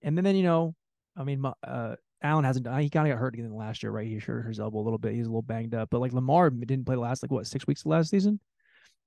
And 0.04 0.17
then, 0.17 0.23
then 0.23 0.38
you 0.38 0.43
know, 0.43 0.73
I 1.17 1.25
mean, 1.25 1.43
uh, 1.63 1.95
Allen 2.21 2.43
hasn't 2.43 2.65
done. 2.65 2.82
He 2.82 2.89
kind 2.89 3.08
of 3.08 3.13
got 3.13 3.19
hurt 3.19 3.34
again 3.34 3.53
last 3.53 3.82
year, 3.82 3.91
right? 3.91 4.08
He 4.08 4.17
hurt 4.17 4.45
his 4.47 4.60
elbow 4.60 4.79
a 4.79 4.82
little 4.82 4.97
bit. 4.97 5.13
He's 5.13 5.25
a 5.25 5.29
little 5.29 5.41
banged 5.41 5.73
up. 5.73 5.89
But 5.89 6.01
like 6.01 6.13
Lamar 6.13 6.49
didn't 6.49 6.86
play 6.86 6.95
last 6.95 7.23
like 7.23 7.32
what 7.32 7.47
six 7.47 7.65
weeks 7.65 7.82
of 7.82 7.88
last 7.88 8.10
season. 8.10 8.39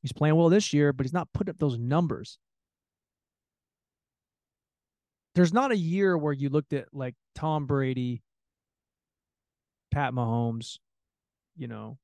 He's 0.01 0.13
playing 0.13 0.35
well 0.35 0.49
this 0.49 0.73
year, 0.73 0.93
but 0.93 1.05
he's 1.05 1.13
not 1.13 1.29
putting 1.33 1.51
up 1.51 1.59
those 1.59 1.79
numbers. 1.79 2.39
There's 5.35 5.53
not 5.53 5.73
a 5.73 5.77
year 5.77 6.17
where 6.17 6.33
you 6.33 6.49
looked 6.49 6.73
at 6.73 6.89
like 6.93 7.15
Tom 7.35 7.67
Brady, 7.67 8.23
Pat 9.91 10.13
Mahomes, 10.13 10.79
you 11.57 11.69
know, 11.69 11.99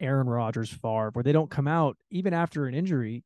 Aaron 0.00 0.28
Rodgers, 0.28 0.70
Favre, 0.70 1.10
where 1.12 1.22
they 1.22 1.32
don't 1.32 1.50
come 1.50 1.68
out 1.68 1.96
even 2.10 2.34
after 2.34 2.66
an 2.66 2.74
injury 2.74 3.24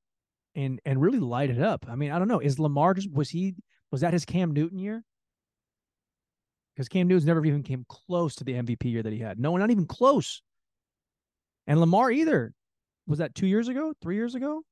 and 0.55 0.81
and 0.85 1.01
really 1.01 1.19
light 1.19 1.51
it 1.51 1.61
up. 1.61 1.87
I 1.89 1.97
mean, 1.97 2.11
I 2.11 2.19
don't 2.19 2.29
know. 2.29 2.41
Is 2.41 2.59
Lamar 2.59 2.95
just 2.95 3.11
was 3.11 3.31
he 3.31 3.55
was 3.91 4.03
that 4.03 4.13
his 4.13 4.25
Cam 4.25 4.53
Newton 4.53 4.79
year? 4.79 5.03
Because 6.75 6.89
Cam 6.89 7.07
Newton's 7.07 7.27
never 7.27 7.45
even 7.45 7.63
came 7.63 7.85
close 7.89 8.35
to 8.37 8.45
the 8.45 8.53
MVP 8.53 8.91
year 8.91 9.03
that 9.03 9.13
he 9.13 9.21
had. 9.21 9.39
No, 9.39 9.57
not 9.57 9.71
even 9.71 9.87
close. 9.87 10.43
And 11.67 11.81
Lamar 11.81 12.11
either. 12.11 12.53
Was 13.07 13.19
that 13.19 13.35
two 13.35 13.47
years 13.47 13.69
ago? 13.69 13.93
Three 14.03 14.17
years 14.17 14.35
ago? 14.35 14.63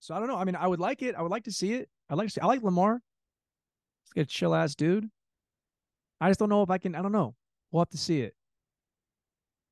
So 0.00 0.14
I 0.14 0.18
don't 0.18 0.28
know. 0.28 0.36
I 0.36 0.44
mean, 0.44 0.56
I 0.56 0.66
would 0.66 0.80
like 0.80 1.02
it. 1.02 1.14
I 1.14 1.22
would 1.22 1.30
like 1.30 1.44
to 1.44 1.52
see 1.52 1.74
it. 1.74 1.88
I 2.08 2.14
like 2.14 2.28
to 2.28 2.32
see, 2.32 2.40
I 2.40 2.46
like 2.46 2.62
Lamar. 2.62 2.92
Let's 2.92 4.12
get 4.14 4.22
a 4.22 4.26
chill 4.26 4.54
ass 4.54 4.74
dude. 4.74 5.08
I 6.20 6.30
just 6.30 6.38
don't 6.38 6.48
know 6.48 6.62
if 6.62 6.70
I 6.70 6.78
can. 6.78 6.94
I 6.94 7.02
don't 7.02 7.12
know. 7.12 7.34
We'll 7.70 7.80
have 7.80 7.90
to 7.90 7.98
see 7.98 8.20
it. 8.20 8.34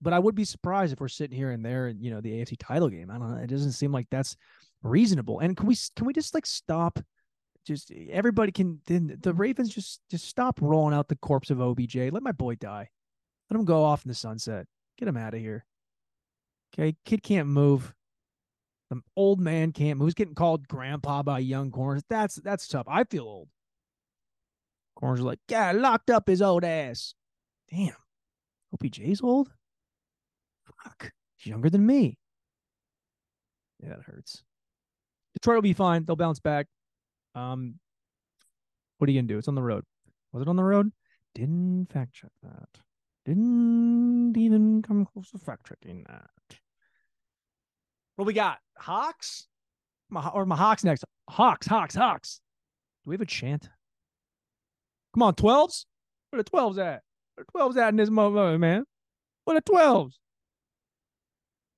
But 0.01 0.12
I 0.12 0.18
would 0.18 0.35
be 0.35 0.44
surprised 0.44 0.92
if 0.92 1.01
we're 1.01 1.09
sitting 1.09 1.37
here 1.37 1.51
and 1.51 1.64
there, 1.64 1.87
and 1.87 2.03
you 2.03 2.11
know, 2.11 2.20
the 2.20 2.33
AFC 2.33 2.57
title 2.59 2.88
game. 2.88 3.11
I 3.11 3.18
don't 3.18 3.31
know. 3.31 3.42
It 3.42 3.46
doesn't 3.48 3.72
seem 3.72 3.92
like 3.92 4.09
that's 4.11 4.37
reasonable. 4.83 5.38
And 5.38 5.57
can 5.57 5.66
we 5.66 5.77
can 5.96 6.07
we 6.07 6.12
just 6.12 6.35
like 6.35 6.46
stop? 6.46 6.98
Just 7.66 7.92
everybody 8.11 8.53
can. 8.53 8.81
Then 8.87 9.07
the 9.07 9.31
mm-hmm. 9.31 9.40
Ravens 9.40 9.75
just 9.75 10.01
just 10.11 10.27
stop 10.27 10.61
rolling 10.61 10.94
out 10.94 11.09
the 11.09 11.16
corpse 11.16 11.51
of 11.51 11.61
OBJ. 11.61 11.96
Let 11.96 12.22
my 12.22 12.33
boy 12.33 12.57
die. 12.57 12.88
Let 13.51 13.59
him 13.59 13.64
go 13.64 13.85
off 13.85 14.05
in 14.05 14.09
the 14.09 14.14
sunset. 14.14 14.66
Get 14.98 15.09
him 15.09 15.16
out 15.16 15.35
of 15.35 15.40
here. 15.40 15.64
Okay, 16.75 16.96
kid 17.05 17.22
can't 17.22 17.48
move. 17.48 17.94
The 18.90 19.01
old 19.16 19.40
man 19.40 19.72
can't 19.72 19.98
move. 19.98 20.09
He's 20.09 20.14
getting 20.14 20.35
called 20.35 20.68
grandpa 20.68 21.22
by 21.22 21.38
young 21.38 21.70
corners. 21.70 22.03
That's 22.09 22.37
that's 22.37 22.66
tough. 22.66 22.87
I 22.88 23.05
feel 23.05 23.25
old. 23.25 23.48
Corners 24.96 25.20
are 25.20 25.25
like, 25.25 25.40
yeah, 25.48 25.72
locked 25.72 26.11
up 26.11 26.29
his 26.29 26.42
old 26.42 26.64
ass. 26.64 27.14
Damn. 27.70 27.94
OBJ's 28.75 29.20
old? 29.22 29.51
Fuck. 30.83 31.12
He's 31.37 31.51
younger 31.51 31.70
than 31.70 31.87
me. 31.87 32.18
Yeah, 33.83 33.90
that 33.90 34.03
hurts. 34.03 34.42
Detroit 35.35 35.57
will 35.57 35.62
be 35.62 35.72
fine. 35.72 36.05
They'll 36.05 36.16
bounce 36.16 36.40
back. 36.40 36.66
Um, 37.35 37.79
what 38.99 39.09
are 39.09 39.12
you 39.12 39.21
gonna 39.21 39.29
do? 39.29 39.38
It's 39.38 39.49
on 39.49 39.55
the 39.55 39.62
road. 39.62 39.85
Was 40.33 40.42
it 40.42 40.49
on 40.49 40.57
the 40.57 40.64
road? 40.64 40.90
Didn't 41.35 41.87
fact 41.92 42.14
check 42.14 42.31
that. 42.42 42.68
Didn't 43.25 44.37
even 44.37 44.83
come 44.83 45.07
close 45.07 45.31
to 45.31 45.38
fact 45.38 45.68
checking 45.68 46.05
that. 46.05 46.31
What 48.16 48.27
we 48.27 48.33
got? 48.33 48.59
Hawks? 48.77 49.47
My, 50.11 50.29
or 50.29 50.45
my 50.45 50.57
Hawks 50.57 50.85
next. 50.85 51.05
Hawks, 51.29 51.66
Hawks, 51.66 51.95
Hawks. 51.95 52.40
Do 53.05 53.11
we 53.11 53.14
have 53.14 53.21
a 53.21 53.27
chant? 53.27 53.68
Come 55.14 55.23
on, 55.23 55.35
12s? 55.35 55.85
Where 56.31 56.42
the 56.42 56.51
12s 56.51 56.79
at? 56.79 57.03
Where 57.35 57.45
the 57.47 57.59
12s 57.59 57.77
at 57.77 57.88
in 57.88 57.97
this 57.97 58.11
moment, 58.11 58.61
man? 58.61 58.85
Where 59.45 59.59
the 59.59 59.62
12s? 59.62 60.12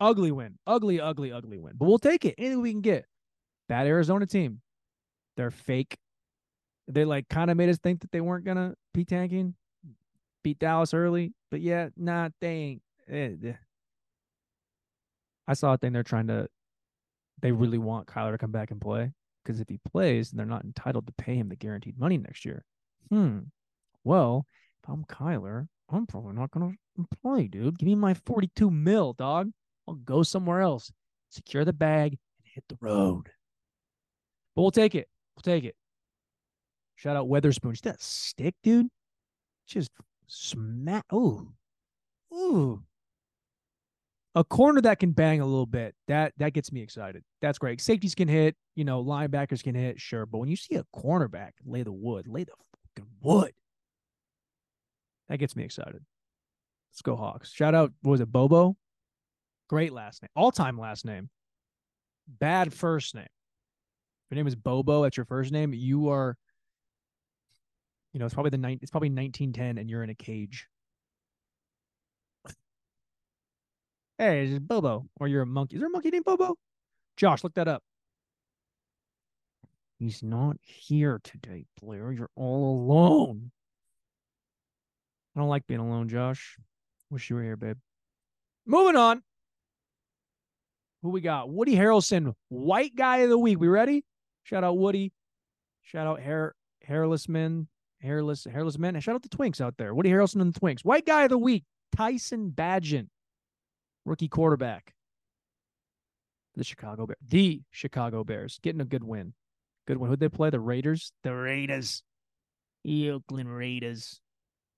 Ugly 0.01 0.33
win. 0.33 0.59
Ugly, 0.67 1.01
ugly, 1.01 1.33
ugly 1.33 1.59
win. 1.59 1.75
But 1.77 1.87
we'll 1.87 1.99
take 1.99 2.25
it. 2.25 2.35
Anything 2.39 2.61
we 2.61 2.73
can 2.73 2.81
get. 2.81 3.07
Bad 3.69 3.87
Arizona 3.87 4.27
team. 4.27 4.61
They're 5.37 5.51
fake. 5.51 5.97
They 6.89 7.05
like 7.05 7.29
kind 7.29 7.51
of 7.51 7.57
made 7.57 7.69
us 7.69 7.79
think 7.79 8.01
that 8.01 8.13
they 8.13 8.21
weren't 8.21 8.45
gonna 8.45 8.75
be 8.93 9.05
tanking. 9.05 9.55
Beat 10.43 10.59
Dallas 10.59 10.93
early, 10.93 11.33
but 11.51 11.61
yeah, 11.61 11.89
nah, 11.97 12.29
they 12.41 12.49
ain't. 12.49 12.83
Eh, 13.09 13.53
I 15.47 15.55
saw 15.55 15.75
a 15.75 15.79
thing 15.79 15.93
they're 15.93 16.03
trying 16.03 16.27
to. 16.29 16.49
They 17.41 17.53
really 17.53 17.79
want 17.79 18.07
Kyler 18.07 18.33
to 18.33 18.39
come 18.39 18.53
back 18.53 18.71
and 18.71 18.81
play 18.81 19.13
because 19.45 19.61
if 19.61 19.69
he 19.69 19.79
plays, 19.91 20.31
they're 20.31 20.47
not 20.47 20.65
entitled 20.65 21.07
to 21.07 21.13
pay 21.13 21.37
him 21.37 21.49
the 21.49 21.57
guaranteed 21.57 21.99
money 21.99 22.19
next 22.19 22.45
year. 22.45 22.65
Hmm. 23.11 23.41
Well, 24.05 24.47
if 24.83 24.91
I'm 24.91 25.05
Kyler, 25.05 25.67
I'm 25.91 26.07
probably 26.07 26.35
not 26.35 26.51
gonna 26.51 26.73
play, 27.23 27.49
dude. 27.49 27.79
Give 27.79 27.87
me 27.87 27.95
my 27.95 28.15
42 28.15 28.71
mil, 28.71 29.13
dog. 29.15 29.51
I'll 29.87 29.95
go 29.95 30.23
somewhere 30.23 30.61
else, 30.61 30.93
secure 31.31 31.65
the 31.65 31.73
bag, 31.73 32.13
and 32.13 32.47
hit 32.55 32.65
the 32.69 32.79
road. 32.81 33.31
But 34.55 34.63
we'll 34.63 34.71
take 34.71 34.95
it. 34.95 35.09
We'll 35.37 35.43
take 35.43 35.65
it. 35.65 35.77
Shout 36.97 37.17
out 37.17 37.29
Witherspoon. 37.29 37.75
See 37.75 37.89
that 37.89 38.01
stick, 38.01 38.55
dude? 38.63 38.89
Just 39.67 39.91
smack. 40.27 41.05
Oh, 41.11 41.49
ooh. 42.33 42.83
A 44.37 44.43
corner 44.45 44.81
that 44.81 44.99
can 44.99 45.13
bang 45.13 45.41
a 45.41 45.47
little 45.47 45.67
bit. 45.67 45.95
That 46.09 46.33
that 46.39 46.53
gets 46.55 46.73
me 46.73 46.83
excited. 46.83 47.23
That's 47.41 47.59
great. 47.59 47.81
Safeties 47.81 48.15
can 48.15 48.27
hit. 48.29 48.57
You 48.75 48.85
know, 48.85 49.05
linebackers 49.05 49.63
can 49.63 49.75
hit. 49.75 50.01
Sure, 50.01 50.27
but 50.27 50.39
when 50.39 50.49
you 50.49 50.57
see 50.57 50.75
a 50.75 50.85
cornerback 50.95 51.53
lay 51.65 51.83
the 51.83 51.93
wood, 51.93 52.27
lay 52.27 52.45
the 52.45 52.53
fucking 52.97 53.11
wood. 53.21 53.53
That 55.29 55.39
gets 55.39 55.55
me 55.55 55.63
excited. 55.65 56.05
Let's 56.93 57.03
go 57.03 57.17
Hawks. 57.17 57.53
Shout 57.53 57.75
out. 57.75 57.93
What 58.03 58.13
was 58.13 58.21
it? 58.21 58.31
Bobo. 58.31 58.77
Great 59.69 59.93
last 59.93 60.23
name. 60.23 60.29
All 60.35 60.51
time 60.51 60.79
last 60.79 61.05
name. 61.05 61.31
Bad 62.27 62.73
first 62.73 63.15
name 63.15 63.27
your 64.31 64.37
name 64.37 64.47
is 64.47 64.55
Bobo, 64.55 65.03
that's 65.03 65.17
your 65.17 65.27
first 65.27 65.53
name, 65.53 65.73
you 65.73 66.09
are, 66.09 66.37
you 68.13 68.21
know, 68.21 68.27
it's 68.27 68.35
probably 68.35 68.51
the 68.51 68.59
night. 68.59 68.79
It's 68.81 68.91
probably 68.91 69.11
1910, 69.11 69.79
and 69.79 69.91
you're 69.91 70.05
in 70.05 70.11
a 70.11 70.15
cage. 70.15 70.69
hey, 74.19 74.47
it's 74.47 74.59
Bobo, 74.61 75.09
or 75.19 75.27
you're 75.27 75.43
a 75.43 75.47
monkey. 75.47 75.77
Is 75.77 75.81
there 75.81 75.89
a 75.89 75.93
monkey 75.93 76.11
named 76.11 76.25
Bobo? 76.25 76.57
Josh, 77.17 77.43
look 77.43 77.55
that 77.55 77.69
up. 77.69 77.83
He's 79.99 80.23
not 80.23 80.57
here 80.63 81.21
today, 81.25 81.67
Blair. 81.81 82.13
You're 82.13 82.31
all 82.37 82.79
alone. 82.79 83.51
I 85.35 85.41
don't 85.41 85.49
like 85.49 85.67
being 85.67 85.81
alone, 85.81 86.09
Josh. 86.09 86.57
Wish 87.11 87.31
you 87.31 87.37
were 87.37 87.43
here, 87.43 87.57
babe. 87.57 87.79
Moving 88.67 88.97
on. 88.97 89.23
Who 91.03 91.11
we 91.11 91.21
got? 91.21 91.51
Woody 91.51 91.75
Harrelson, 91.75 92.35
white 92.49 92.95
guy 92.95 93.19
of 93.19 93.31
the 93.31 93.39
week. 93.39 93.59
We 93.59 93.69
ready? 93.69 94.05
Shout 94.45 94.63
out 94.63 94.79
Woody. 94.79 95.13
Shout 95.83 96.07
out 96.07 96.21
hair 96.21 96.55
hairless 96.83 97.29
men, 97.29 97.69
hairless 98.01 98.45
hairless 98.45 98.79
men. 98.79 98.95
And 98.95 99.03
shout 99.03 99.15
out 99.15 99.23
the 99.23 99.29
Twinks 99.29 99.61
out 99.61 99.77
there. 99.77 99.95
Woody 99.95 100.11
Harrelson 100.11 100.41
and 100.41 100.55
the 100.55 100.61
Twinks. 100.61 100.85
White 100.85 101.07
guy 101.07 101.25
of 101.25 101.31
the 101.31 101.39
week, 101.39 101.65
Tyson 101.97 102.53
Bagent, 102.55 103.09
rookie 104.05 104.29
quarterback. 104.29 104.95
The 106.57 106.65
Chicago 106.65 107.07
Bears. 107.07 107.19
The 107.27 107.63
Chicago 107.73 108.23
Bears 108.23 108.61
getting 108.63 108.81
a 108.81 108.85
good 108.85 109.03
win. 109.03 109.35
Good 109.87 109.97
win. 109.97 110.09
Who'd 110.09 110.21
they 110.21 110.29
play? 110.29 110.51
The 110.51 110.61
Raiders. 110.61 111.13
The 111.25 111.35
Raiders. 111.35 112.03
The 112.85 113.11
Oakland 113.11 113.55
Raiders. 113.55 114.21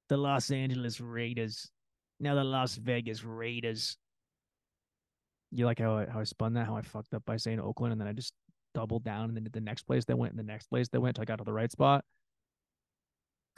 The 0.08 0.16
Los 0.16 0.50
Angeles 0.50 1.00
Raiders. 1.00 1.70
Now 2.18 2.34
the 2.34 2.44
Las 2.44 2.76
Vegas 2.76 3.24
Raiders. 3.24 3.98
You 5.52 5.66
like 5.66 5.78
how 5.78 5.98
I, 5.98 6.06
how 6.06 6.20
I 6.20 6.24
spun 6.24 6.54
that? 6.54 6.66
How 6.66 6.76
I 6.76 6.82
fucked 6.82 7.12
up 7.12 7.24
by 7.26 7.36
saying 7.36 7.60
Oakland 7.60 7.92
and 7.92 8.00
then 8.00 8.08
I 8.08 8.12
just 8.12 8.32
doubled 8.76 9.04
down 9.04 9.30
and 9.30 9.36
then 9.38 9.48
the 9.50 9.60
next 9.60 9.84
place 9.84 10.04
they 10.04 10.12
went 10.12 10.32
and 10.32 10.38
the 10.38 10.52
next 10.52 10.66
place 10.66 10.86
they 10.88 10.98
went 10.98 11.16
until 11.16 11.22
I 11.22 11.24
got 11.24 11.38
to 11.38 11.44
the 11.44 11.52
right 11.52 11.72
spot. 11.72 12.04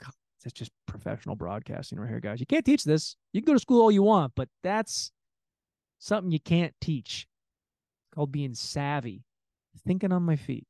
God, 0.01 0.13
it's 0.45 0.53
just 0.53 0.71
professional 0.87 1.35
broadcasting 1.35 1.99
right 1.99 2.07
here, 2.07 2.21
guys. 2.21 2.39
You 2.39 2.45
can't 2.45 2.63
teach 2.63 2.85
this. 2.85 3.17
You 3.33 3.41
can 3.41 3.47
go 3.47 3.53
to 3.53 3.59
school 3.59 3.81
all 3.81 3.91
you 3.91 4.01
want, 4.01 4.31
but 4.33 4.47
that's 4.63 5.11
something 5.99 6.31
you 6.31 6.39
can't 6.39 6.73
teach. 6.79 7.27
It's 8.05 8.15
called 8.15 8.31
being 8.31 8.53
savvy, 8.53 9.25
thinking 9.85 10.13
on 10.13 10.23
my 10.23 10.37
feet. 10.37 10.65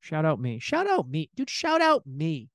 Shout 0.00 0.24
out 0.24 0.40
me. 0.40 0.58
Shout 0.58 0.90
out 0.90 1.08
me. 1.08 1.30
Dude, 1.36 1.48
shout 1.48 1.80
out 1.80 2.04
me. 2.04 2.50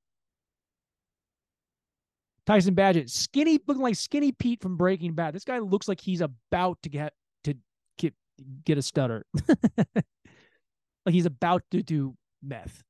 Tyson 2.45 2.75
Bagent, 2.75 3.09
skinny, 3.09 3.59
looking 3.65 3.83
like 3.83 3.95
Skinny 3.95 4.33
Pete 4.33 4.61
from 4.61 4.75
Breaking 4.75 5.13
Bad. 5.13 5.33
This 5.33 5.45
guy 5.45 5.59
looks 5.59 5.87
like 5.87 6.01
he's 6.01 6.19
about 6.19 6.81
to 6.81 6.89
get 6.89 7.13
to 7.45 7.55
get 7.97 8.13
get 8.65 8.77
a 8.77 8.81
stutter. 8.81 9.25
Like 11.05 11.13
he's 11.13 11.25
about 11.25 11.63
to 11.71 11.81
do 11.81 12.15
meth. 12.43 12.83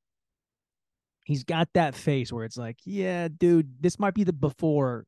He's 1.24 1.44
got 1.44 1.68
that 1.74 1.94
face 1.94 2.32
where 2.32 2.44
it's 2.44 2.56
like, 2.56 2.78
yeah, 2.84 3.28
dude, 3.28 3.80
this 3.80 3.98
might 3.98 4.14
be 4.14 4.24
the 4.24 4.32
before. 4.32 5.04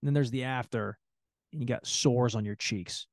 And 0.00 0.06
then 0.06 0.14
there's 0.14 0.30
the 0.30 0.44
after, 0.44 0.98
and 1.52 1.60
you 1.60 1.66
got 1.66 1.86
sores 1.86 2.34
on 2.34 2.44
your 2.44 2.56
cheeks. 2.56 3.06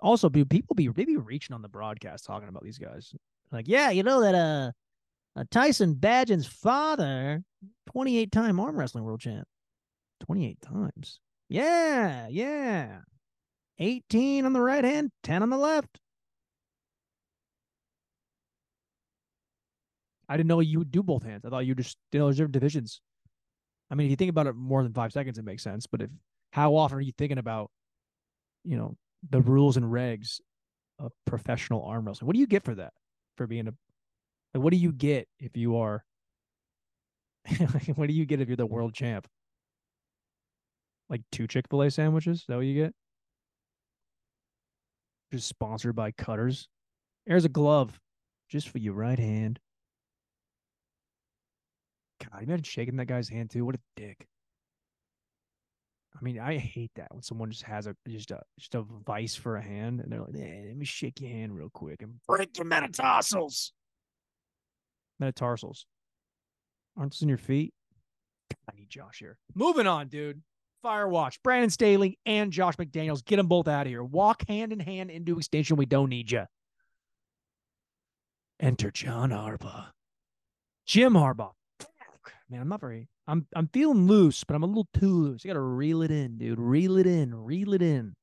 Also, 0.00 0.28
be 0.28 0.44
people 0.44 0.74
be 0.74 0.88
they 0.88 1.04
be 1.04 1.16
reaching 1.16 1.54
on 1.54 1.62
the 1.62 1.68
broadcast 1.68 2.26
talking 2.26 2.48
about 2.48 2.62
these 2.62 2.78
guys. 2.78 3.14
Like, 3.50 3.66
yeah, 3.68 3.90
you 3.90 4.02
know 4.02 4.20
that 4.20 4.34
uh, 4.34 4.72
uh 5.36 5.44
Tyson 5.50 5.94
Bagent's 5.94 6.46
father, 6.46 7.42
28 7.90 8.30
time 8.30 8.60
arm 8.60 8.76
wrestling 8.76 9.04
world 9.04 9.20
champ. 9.20 9.48
28 10.26 10.58
times. 10.60 11.20
Yeah, 11.48 12.28
yeah. 12.28 12.98
18 13.78 14.44
on 14.44 14.52
the 14.52 14.60
right 14.60 14.84
hand, 14.84 15.10
10 15.22 15.42
on 15.42 15.50
the 15.50 15.56
left. 15.56 16.00
I 20.28 20.36
didn't 20.36 20.48
know 20.48 20.60
you 20.60 20.78
would 20.78 20.90
do 20.90 21.02
both 21.02 21.22
hands. 21.22 21.44
I 21.44 21.50
thought 21.50 21.66
you 21.66 21.74
just 21.74 21.96
did 22.10 22.20
those 22.20 22.36
different 22.36 22.52
divisions. 22.52 23.00
I 23.90 23.94
mean, 23.94 24.06
if 24.06 24.10
you 24.10 24.16
think 24.16 24.30
about 24.30 24.46
it 24.46 24.54
more 24.54 24.82
than 24.82 24.92
five 24.92 25.12
seconds, 25.12 25.38
it 25.38 25.44
makes 25.44 25.62
sense. 25.62 25.86
But 25.86 26.02
if 26.02 26.10
how 26.52 26.76
often 26.76 26.98
are 26.98 27.02
you 27.02 27.12
thinking 27.16 27.38
about, 27.38 27.70
you 28.64 28.76
know, 28.76 28.96
the 29.28 29.40
rules 29.40 29.76
and 29.76 29.86
regs 29.86 30.40
of 30.98 31.12
professional 31.26 31.82
arm 31.84 32.06
wrestling? 32.06 32.26
What 32.26 32.34
do 32.34 32.40
you 32.40 32.46
get 32.46 32.64
for 32.64 32.74
that? 32.76 32.92
For 33.36 33.46
being 33.46 33.68
a, 33.68 33.74
like, 34.54 34.62
what 34.62 34.72
do 34.72 34.78
you 34.78 34.92
get 34.92 35.28
if 35.40 35.56
you 35.56 35.76
are? 35.78 36.04
what 37.96 38.08
do 38.08 38.14
you 38.14 38.24
get 38.24 38.40
if 38.40 38.48
you're 38.48 38.56
the 38.56 38.66
world 38.66 38.94
champ? 38.94 39.26
Like 41.10 41.22
two 41.30 41.46
Chick 41.46 41.66
Fil 41.68 41.82
A 41.82 41.90
sandwiches? 41.90 42.40
Is 42.40 42.44
that 42.48 42.56
what 42.56 42.66
you 42.66 42.82
get? 42.82 42.94
Just 45.32 45.48
sponsored 45.48 45.96
by 45.96 46.12
Cutters. 46.12 46.68
There's 47.26 47.44
a 47.44 47.48
glove, 47.48 47.98
just 48.48 48.68
for 48.68 48.78
your 48.78 48.94
right 48.94 49.18
hand. 49.18 49.58
God, 52.34 52.42
imagine 52.42 52.64
shaking 52.64 52.96
that 52.96 53.06
guy's 53.06 53.28
hand 53.28 53.50
too. 53.50 53.64
What 53.64 53.76
a 53.76 53.80
dick. 53.96 54.26
I 56.16 56.22
mean, 56.22 56.38
I 56.38 56.58
hate 56.58 56.92
that 56.96 57.12
when 57.12 57.22
someone 57.22 57.50
just 57.50 57.64
has 57.64 57.86
a 57.86 57.96
just 58.08 58.30
a 58.30 58.40
just 58.58 58.74
a 58.74 58.82
vice 59.06 59.34
for 59.34 59.56
a 59.56 59.62
hand 59.62 60.00
and 60.00 60.12
they're 60.12 60.20
like, 60.20 60.34
hey, 60.34 60.64
let 60.68 60.76
me 60.76 60.84
shake 60.84 61.20
your 61.20 61.30
hand 61.30 61.56
real 61.56 61.70
quick 61.72 62.02
and 62.02 62.14
break 62.26 62.56
your 62.56 62.66
metatarsals. 62.66 63.72
Metatarsals. 65.18 65.86
Aren't 66.96 67.12
those 67.12 67.22
in 67.22 67.28
your 67.28 67.38
feet? 67.38 67.72
I 68.70 68.76
need 68.76 68.90
Josh 68.90 69.18
here. 69.18 69.38
Moving 69.54 69.86
on, 69.86 70.08
dude. 70.08 70.40
Firewatch, 70.84 71.38
Brandon 71.42 71.70
Staley 71.70 72.18
and 72.26 72.52
Josh 72.52 72.76
McDaniels. 72.76 73.24
Get 73.24 73.36
them 73.36 73.46
both 73.46 73.68
out 73.68 73.86
of 73.86 73.90
here. 73.90 74.04
Walk 74.04 74.46
hand 74.48 74.72
in 74.72 74.80
hand 74.80 75.10
into 75.10 75.38
extinction. 75.38 75.76
We 75.76 75.86
don't 75.86 76.10
need 76.10 76.30
you. 76.30 76.44
Enter 78.60 78.90
John 78.90 79.30
Harbaugh. 79.30 79.86
Jim 80.86 81.14
Harbaugh 81.14 81.52
man. 82.54 82.62
I'm 82.62 82.68
not 82.68 82.80
very. 82.80 83.08
I'm 83.26 83.46
I'm 83.54 83.68
feeling 83.68 84.06
loose, 84.06 84.44
but 84.44 84.54
I'm 84.54 84.62
a 84.62 84.66
little 84.66 84.88
too 84.94 85.12
loose. 85.12 85.44
You 85.44 85.48
got 85.48 85.54
to 85.54 85.60
reel 85.60 86.02
it 86.02 86.10
in, 86.10 86.38
dude. 86.38 86.58
Reel 86.58 86.96
it 86.96 87.06
in. 87.06 87.34
Reel 87.34 87.74
it 87.74 87.82
in. 87.82 88.14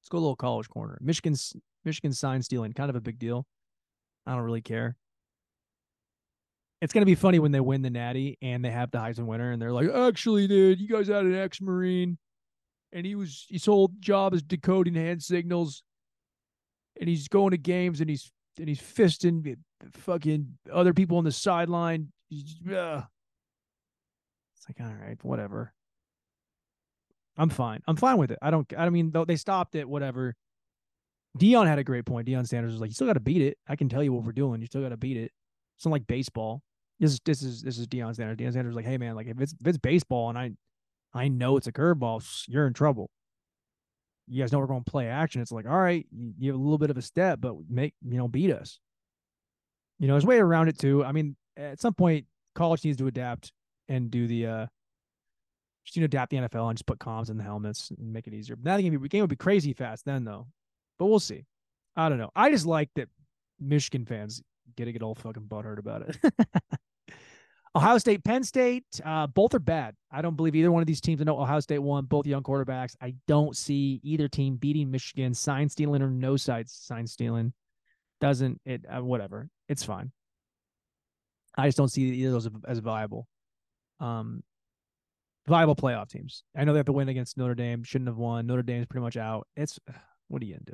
Let's 0.00 0.08
go 0.08 0.18
a 0.18 0.20
little 0.20 0.36
college 0.36 0.68
corner. 0.68 0.98
Michigan's 1.00 1.54
Michigan 1.84 2.12
sign 2.12 2.42
stealing, 2.42 2.72
kind 2.72 2.90
of 2.90 2.96
a 2.96 3.00
big 3.00 3.18
deal. 3.18 3.46
I 4.26 4.34
don't 4.34 4.42
really 4.42 4.60
care. 4.60 4.96
It's 6.80 6.92
gonna 6.92 7.06
be 7.06 7.14
funny 7.14 7.38
when 7.38 7.52
they 7.52 7.60
win 7.60 7.82
the 7.82 7.90
Natty 7.90 8.38
and 8.40 8.64
they 8.64 8.70
have 8.70 8.90
the 8.90 8.98
Heisman 8.98 9.26
winner, 9.26 9.52
and 9.52 9.60
they're 9.60 9.72
like, 9.72 9.88
"Actually, 9.90 10.48
dude, 10.48 10.80
you 10.80 10.88
guys 10.88 11.08
had 11.08 11.24
an 11.24 11.34
ex-marine, 11.34 12.18
and 12.92 13.06
he 13.06 13.14
was 13.14 13.46
his 13.48 13.66
whole 13.66 13.90
job 14.00 14.34
is 14.34 14.42
decoding 14.42 14.94
hand 14.94 15.22
signals, 15.22 15.82
and 16.98 17.08
he's 17.08 17.28
going 17.28 17.50
to 17.50 17.58
games 17.58 18.00
and 18.00 18.08
he's 18.08 18.32
and 18.58 18.68
he's 18.68 18.80
fisting 18.80 19.56
fucking 19.94 20.58
other 20.72 20.94
people 20.94 21.18
on 21.18 21.24
the 21.24 21.32
sideline. 21.32 22.12
It's 22.30 22.60
like, 24.68 24.80
all 24.80 24.94
right, 24.94 25.22
whatever. 25.22 25.72
I'm 27.36 27.50
fine. 27.50 27.80
I'm 27.86 27.96
fine 27.96 28.18
with 28.18 28.30
it. 28.30 28.38
I 28.42 28.50
don't. 28.50 28.70
I 28.76 28.90
mean, 28.90 29.12
they 29.26 29.36
stopped 29.36 29.74
it. 29.74 29.88
Whatever. 29.88 30.34
Deion 31.38 31.66
had 31.66 31.78
a 31.78 31.84
great 31.84 32.04
point. 32.04 32.26
Deion 32.26 32.46
Sanders 32.46 32.72
was 32.72 32.80
like, 32.80 32.90
"You 32.90 32.94
still 32.94 33.06
got 33.06 33.14
to 33.14 33.20
beat 33.20 33.40
it. 33.40 33.56
I 33.68 33.76
can 33.76 33.88
tell 33.88 34.02
you 34.02 34.12
what 34.12 34.24
we're 34.24 34.32
doing. 34.32 34.60
You 34.60 34.66
still 34.66 34.82
got 34.82 34.88
to 34.90 34.96
beat 34.96 35.16
it. 35.16 35.30
It's 35.76 35.86
not 35.86 35.92
like 35.92 36.06
baseball. 36.06 36.62
This 36.98 37.12
is 37.12 37.20
this 37.24 37.42
is 37.42 37.62
this 37.62 37.78
is 37.78 37.86
Deion 37.86 38.14
Sanders. 38.14 38.36
Deion 38.36 38.52
Sanders 38.52 38.74
was 38.74 38.76
like, 38.76 38.84
hey 38.84 38.98
man, 38.98 39.14
like 39.14 39.28
if 39.28 39.40
it's 39.40 39.54
if 39.58 39.66
it's 39.66 39.78
baseball 39.78 40.28
and 40.28 40.38
I 40.38 40.50
I 41.14 41.28
know 41.28 41.56
it's 41.56 41.66
a 41.66 41.72
curveball, 41.72 42.22
you're 42.48 42.66
in 42.66 42.74
trouble 42.74 43.10
you 44.30 44.42
guys 44.42 44.52
know 44.52 44.60
we're 44.60 44.66
going 44.66 44.84
to 44.84 44.90
play 44.90 45.08
action. 45.08 45.42
It's 45.42 45.50
like, 45.50 45.66
all 45.66 45.78
right, 45.78 46.06
you, 46.38 46.52
have 46.52 46.58
a 46.58 46.62
little 46.62 46.78
bit 46.78 46.90
of 46.90 46.96
a 46.96 47.02
step, 47.02 47.40
but 47.40 47.56
make, 47.68 47.94
you 48.06 48.16
know, 48.16 48.28
beat 48.28 48.52
us. 48.52 48.78
You 50.00 50.08
know, 50.08 50.14
there's 50.14 50.26
way 50.26 50.38
around 50.38 50.68
it 50.68 50.78
too. 50.78 51.04
I 51.04 51.12
mean, 51.12 51.36
at 51.56 51.80
some 51.80 51.94
point, 51.94 52.26
college 52.54 52.84
needs 52.84 52.98
to 52.98 53.06
adapt 53.06 53.52
and 53.88 54.10
do 54.10 54.26
the, 54.26 54.46
uh, 54.46 54.66
just, 55.84 55.96
you 55.96 56.00
know, 56.00 56.06
adapt 56.06 56.30
the 56.30 56.38
NFL 56.38 56.68
and 56.68 56.76
just 56.76 56.86
put 56.86 56.98
comms 56.98 57.30
in 57.30 57.36
the 57.36 57.44
helmets 57.44 57.92
and 57.96 58.12
make 58.12 58.26
it 58.26 58.34
easier. 58.34 58.56
But 58.56 58.64
that 58.64 58.80
game, 58.80 59.00
the 59.00 59.08
game 59.08 59.20
would 59.20 59.30
be 59.30 59.36
crazy 59.36 59.72
fast 59.72 60.04
then, 60.04 60.24
though. 60.24 60.48
But 60.98 61.06
we'll 61.06 61.20
see. 61.20 61.44
I 61.96 62.08
don't 62.08 62.18
know. 62.18 62.30
I 62.34 62.50
just 62.50 62.66
like 62.66 62.88
that 62.96 63.08
Michigan 63.60 64.06
fans 64.06 64.42
get 64.76 64.86
to 64.86 64.92
get 64.92 65.02
all 65.02 65.14
fucking 65.14 65.44
butthurt 65.44 65.78
about 65.78 66.02
it. 66.02 66.18
Ohio 67.76 67.98
State, 67.98 68.24
Penn 68.24 68.42
State, 68.42 68.84
uh, 69.04 69.28
both 69.28 69.54
are 69.54 69.60
bad. 69.60 69.94
I 70.10 70.22
don't 70.22 70.36
believe 70.36 70.56
either 70.56 70.72
one 70.72 70.82
of 70.82 70.88
these 70.88 71.00
teams. 71.00 71.20
I 71.20 71.24
know 71.24 71.38
Ohio 71.38 71.60
State 71.60 71.78
won, 71.78 72.04
both 72.06 72.26
young 72.26 72.42
quarterbacks. 72.42 72.96
I 73.00 73.14
don't 73.28 73.56
see 73.56 74.00
either 74.02 74.26
team 74.26 74.56
beating 74.56 74.90
Michigan, 74.90 75.34
sign 75.34 75.68
stealing 75.68 76.02
or 76.02 76.10
no 76.10 76.36
sides 76.36 76.72
sign 76.72 77.06
stealing. 77.06 77.52
Doesn't 78.20 78.60
it? 78.64 78.84
Uh, 78.88 79.02
whatever. 79.02 79.48
It's 79.70 79.84
fine. 79.84 80.10
I 81.56 81.68
just 81.68 81.78
don't 81.78 81.88
see 81.88 82.02
either 82.02 82.34
of 82.34 82.42
those 82.42 82.52
as 82.66 82.78
viable. 82.80 83.28
Um, 84.00 84.42
viable 85.46 85.76
playoff 85.76 86.08
teams. 86.10 86.42
I 86.56 86.64
know 86.64 86.72
they 86.72 86.80
have 86.80 86.86
to 86.86 86.92
win 86.92 87.08
against 87.08 87.38
Notre 87.38 87.54
Dame. 87.54 87.84
Shouldn't 87.84 88.08
have 88.08 88.16
won. 88.16 88.46
Notre 88.48 88.62
Dame's 88.64 88.86
pretty 88.86 89.04
much 89.04 89.16
out. 89.16 89.46
It's 89.56 89.78
what 90.28 90.42
are 90.42 90.44
you 90.44 90.54
gonna 90.54 90.64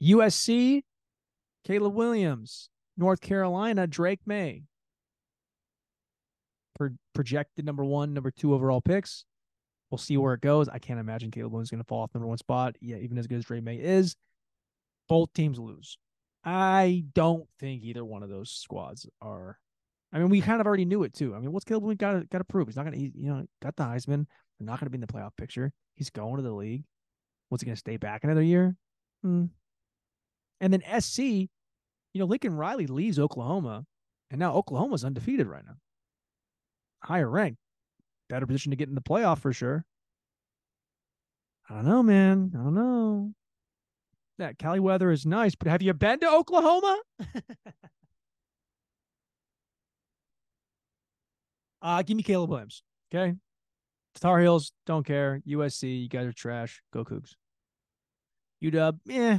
do? 0.00 0.16
USC, 0.16 0.82
Caleb 1.64 1.94
Williams, 1.94 2.70
North 2.96 3.20
Carolina, 3.20 3.86
Drake 3.86 4.20
Maye. 4.26 4.62
pro- 6.78 6.96
projected 7.14 7.66
number 7.66 7.84
one, 7.84 8.14
number 8.14 8.30
two 8.30 8.54
overall 8.54 8.80
picks. 8.80 9.24
We'll 9.90 9.98
see 9.98 10.16
where 10.16 10.32
it 10.34 10.40
goes. 10.40 10.68
I 10.68 10.78
can't 10.78 11.00
imagine 11.00 11.30
Caleb 11.30 11.52
Williams 11.52 11.70
going 11.70 11.82
to 11.82 11.86
fall 11.86 12.02
off 12.02 12.14
number 12.14 12.26
one 12.26 12.38
spot. 12.38 12.76
Yeah, 12.80 12.96
even 12.96 13.18
as 13.18 13.26
good 13.26 13.38
as 13.38 13.44
Drake 13.44 13.62
Maye 13.62 13.76
is, 13.76 14.16
both 15.08 15.32
teams 15.34 15.58
lose. 15.58 15.98
I 16.46 17.04
don't 17.14 17.46
think 17.58 17.82
either 17.82 18.04
one 18.04 18.22
of 18.22 18.30
those 18.30 18.50
squads 18.50 19.06
are. 19.20 19.58
I 20.12 20.18
mean, 20.18 20.30
we 20.30 20.40
kind 20.40 20.60
of 20.60 20.66
already 20.66 20.84
knew 20.84 21.02
it 21.02 21.12
too. 21.12 21.34
I 21.34 21.40
mean, 21.40 21.52
what's 21.52 21.64
Caleb 21.64 21.82
Williams 21.82 21.98
got 21.98 22.12
to 22.12 22.26
got 22.30 22.38
to 22.38 22.44
prove? 22.44 22.68
He's 22.68 22.76
not 22.76 22.86
going 22.86 22.98
to, 22.98 23.20
you 23.20 23.28
know, 23.28 23.44
got 23.60 23.76
the 23.76 23.82
Heisman. 23.82 24.24
They're 24.58 24.66
not 24.66 24.80
going 24.80 24.86
to 24.86 24.90
be 24.90 24.96
in 24.96 25.00
the 25.00 25.06
playoff 25.08 25.36
picture. 25.36 25.72
He's 25.96 26.08
going 26.08 26.36
to 26.36 26.42
the 26.42 26.54
league. 26.54 26.84
What's 27.48 27.62
he 27.62 27.66
going 27.66 27.74
to 27.74 27.80
stay 27.80 27.96
back 27.96 28.24
another 28.24 28.42
year? 28.42 28.76
Hmm. 29.22 29.46
And 30.60 30.72
then 30.72 30.82
SC, 31.00 31.18
you 31.18 31.48
know, 32.14 32.24
Lincoln 32.24 32.54
Riley 32.54 32.86
leaves 32.86 33.18
Oklahoma, 33.18 33.84
and 34.30 34.38
now 34.38 34.54
Oklahoma's 34.54 35.04
undefeated 35.04 35.48
right 35.48 35.64
now 35.66 35.74
higher 37.06 37.28
rank, 37.28 37.56
better 38.28 38.46
position 38.46 38.70
to 38.70 38.76
get 38.76 38.88
in 38.88 38.94
the 38.94 39.00
playoff 39.00 39.38
for 39.38 39.52
sure. 39.52 39.84
I 41.68 41.74
don't 41.76 41.86
know, 41.86 42.02
man. 42.02 42.52
I 42.54 42.58
don't 42.58 42.74
know. 42.74 43.32
That 44.38 44.58
Cali 44.58 44.80
weather 44.80 45.10
is 45.10 45.24
nice, 45.24 45.54
but 45.54 45.68
have 45.68 45.80
you 45.82 45.94
been 45.94 46.20
to 46.20 46.30
Oklahoma? 46.30 47.00
uh, 51.82 52.02
give 52.02 52.16
me 52.16 52.22
Caleb 52.22 52.50
Williams. 52.50 52.82
Okay. 53.14 53.34
Tar 54.20 54.40
Heels, 54.40 54.72
don't 54.86 55.06
care. 55.06 55.40
USC, 55.46 56.02
you 56.02 56.08
guys 56.08 56.26
are 56.26 56.32
trash. 56.32 56.82
Go 56.92 57.04
Cougs. 57.04 57.32
UW, 58.62 58.98
yeah. 59.06 59.38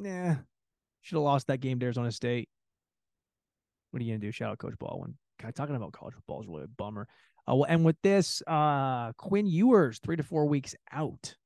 Yeah. 0.00 0.36
Should 1.02 1.16
have 1.16 1.22
lost 1.22 1.46
that 1.46 1.60
game 1.60 1.78
to 1.80 1.84
Arizona 1.84 2.12
State. 2.12 2.48
What 3.90 4.00
are 4.00 4.04
you 4.04 4.12
gonna 4.12 4.20
do? 4.20 4.30
Shout 4.30 4.52
out 4.52 4.58
Coach 4.58 4.74
Baldwin. 4.78 5.16
God, 5.40 5.54
talking 5.54 5.76
about 5.76 5.92
college 5.92 6.14
football 6.14 6.42
is 6.42 6.48
really 6.48 6.64
a 6.64 6.68
bummer. 6.68 7.08
Uh, 7.48 7.54
we'll 7.54 7.66
end 7.66 7.84
with 7.84 7.96
this. 8.02 8.42
Uh, 8.46 9.12
Quinn 9.14 9.46
Ewers, 9.46 9.98
three 10.00 10.16
to 10.16 10.22
four 10.22 10.46
weeks 10.46 10.74
out. 10.92 11.36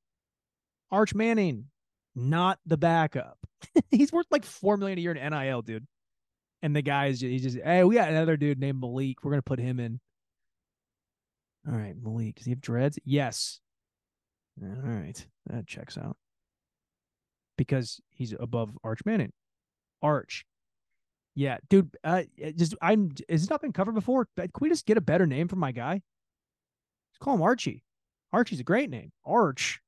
Arch 0.90 1.14
Manning, 1.14 1.66
not 2.14 2.58
the 2.66 2.76
backup. 2.76 3.38
he's 3.90 4.12
worth 4.12 4.26
like 4.30 4.44
four 4.44 4.76
million 4.76 4.98
a 4.98 5.02
year 5.02 5.12
in 5.12 5.30
NIL, 5.30 5.62
dude. 5.62 5.86
And 6.62 6.76
the 6.76 6.82
guy's 6.82 7.20
he's 7.20 7.42
just, 7.42 7.58
hey, 7.58 7.84
we 7.84 7.96
got 7.96 8.10
another 8.10 8.36
dude 8.36 8.60
named 8.60 8.80
Malik. 8.80 9.24
We're 9.24 9.32
gonna 9.32 9.42
put 9.42 9.58
him 9.58 9.80
in. 9.80 10.00
All 11.68 11.76
right, 11.76 11.94
Malik. 12.00 12.36
Does 12.36 12.46
he 12.46 12.52
have 12.52 12.60
dreads? 12.60 12.98
Yes. 13.04 13.60
All 14.62 14.68
right, 14.68 15.26
that 15.46 15.66
checks 15.66 15.96
out. 15.96 16.16
Because 17.56 18.00
he's 18.10 18.34
above 18.38 18.76
Arch 18.84 19.00
Manning. 19.04 19.32
Arch 20.02 20.44
yeah, 21.34 21.58
dude. 21.68 21.96
Uh, 22.04 22.22
just 22.56 22.74
I'm. 22.82 23.12
It 23.28 23.50
not 23.50 23.62
been 23.62 23.72
covered 23.72 23.94
before? 23.94 24.28
Can 24.36 24.50
we 24.60 24.68
just 24.68 24.86
get 24.86 24.98
a 24.98 25.02
better 25.02 25.26
name 25.26 25.48
for 25.48 25.56
my 25.56 25.72
guy? 25.72 25.94
Let's 25.94 27.18
call 27.20 27.34
him 27.34 27.42
Archie. 27.42 27.82
Archie's 28.32 28.60
a 28.60 28.64
great 28.64 28.90
name. 28.90 29.12
Arch. 29.24 29.80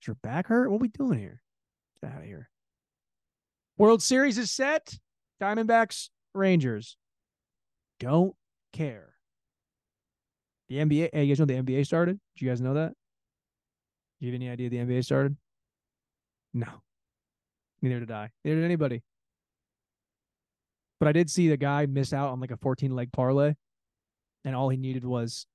Is 0.00 0.06
your 0.06 0.16
back 0.22 0.46
hurt? 0.46 0.70
What 0.70 0.76
are 0.76 0.80
we 0.80 0.88
doing 0.88 1.18
here? 1.18 1.42
Get 2.00 2.12
out 2.12 2.20
of 2.20 2.24
here. 2.24 2.48
World 3.76 4.02
Series 4.02 4.38
is 4.38 4.50
set. 4.50 4.98
Diamondbacks, 5.40 6.08
Rangers. 6.34 6.96
Don't 8.00 8.34
care. 8.72 9.14
The 10.68 10.76
NBA, 10.76 11.10
hey, 11.12 11.24
you 11.24 11.34
guys 11.34 11.40
know 11.40 11.46
the 11.46 11.54
NBA 11.54 11.86
started? 11.86 12.20
Did 12.34 12.44
you 12.44 12.48
guys 12.48 12.60
know 12.60 12.74
that? 12.74 12.92
Do 14.20 14.26
you 14.26 14.32
have 14.32 14.40
any 14.40 14.50
idea 14.50 14.68
the 14.68 14.78
NBA 14.78 15.04
started? 15.04 15.36
No. 16.52 16.66
Neither 17.80 18.00
did 18.00 18.10
I. 18.10 18.30
Neither 18.44 18.56
did 18.56 18.64
anybody. 18.64 19.02
But 20.98 21.08
I 21.08 21.12
did 21.12 21.30
see 21.30 21.48
the 21.48 21.56
guy 21.56 21.86
miss 21.86 22.12
out 22.12 22.30
on 22.30 22.40
like 22.40 22.50
a 22.50 22.56
14 22.56 22.94
leg 22.94 23.12
parlay. 23.12 23.54
And 24.44 24.56
all 24.56 24.68
he 24.68 24.76
needed 24.76 25.04
was 25.04 25.46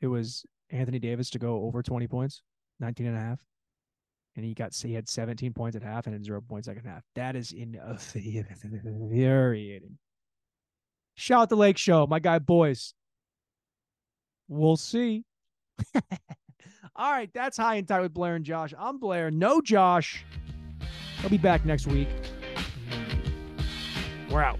it 0.00 0.08
was 0.08 0.44
Anthony 0.70 0.98
Davis 0.98 1.30
to 1.30 1.38
go 1.38 1.62
over 1.62 1.82
20 1.82 2.06
points, 2.08 2.42
19 2.80 3.06
and 3.06 3.16
a 3.16 3.20
half. 3.20 3.40
And 4.36 4.44
he 4.44 4.54
got 4.54 4.74
he 4.74 4.92
had 4.92 5.08
17 5.08 5.54
points 5.54 5.76
at 5.76 5.82
half 5.82 6.06
and 6.06 6.14
had 6.14 6.24
zero 6.24 6.42
points 6.42 6.66
second 6.66 6.84
half. 6.84 7.02
That 7.14 7.36
is 7.36 7.52
infuriating. 7.52 9.98
Shout 11.14 11.42
out 11.42 11.48
the 11.48 11.56
Lake 11.56 11.78
Show, 11.78 12.06
my 12.06 12.18
guy 12.18 12.38
boys. 12.38 12.92
We'll 14.48 14.76
see. 14.76 15.24
All 16.96 17.10
right, 17.10 17.30
that's 17.32 17.56
high 17.56 17.76
and 17.76 17.88
tight 17.88 18.00
with 18.00 18.12
Blair 18.12 18.34
and 18.36 18.44
Josh. 18.44 18.74
I'm 18.78 18.98
Blair. 18.98 19.30
No 19.30 19.62
Josh. 19.62 20.22
I'll 21.22 21.30
be 21.30 21.38
back 21.38 21.64
next 21.64 21.86
week. 21.86 22.08
We're 24.30 24.42
out. 24.42 24.58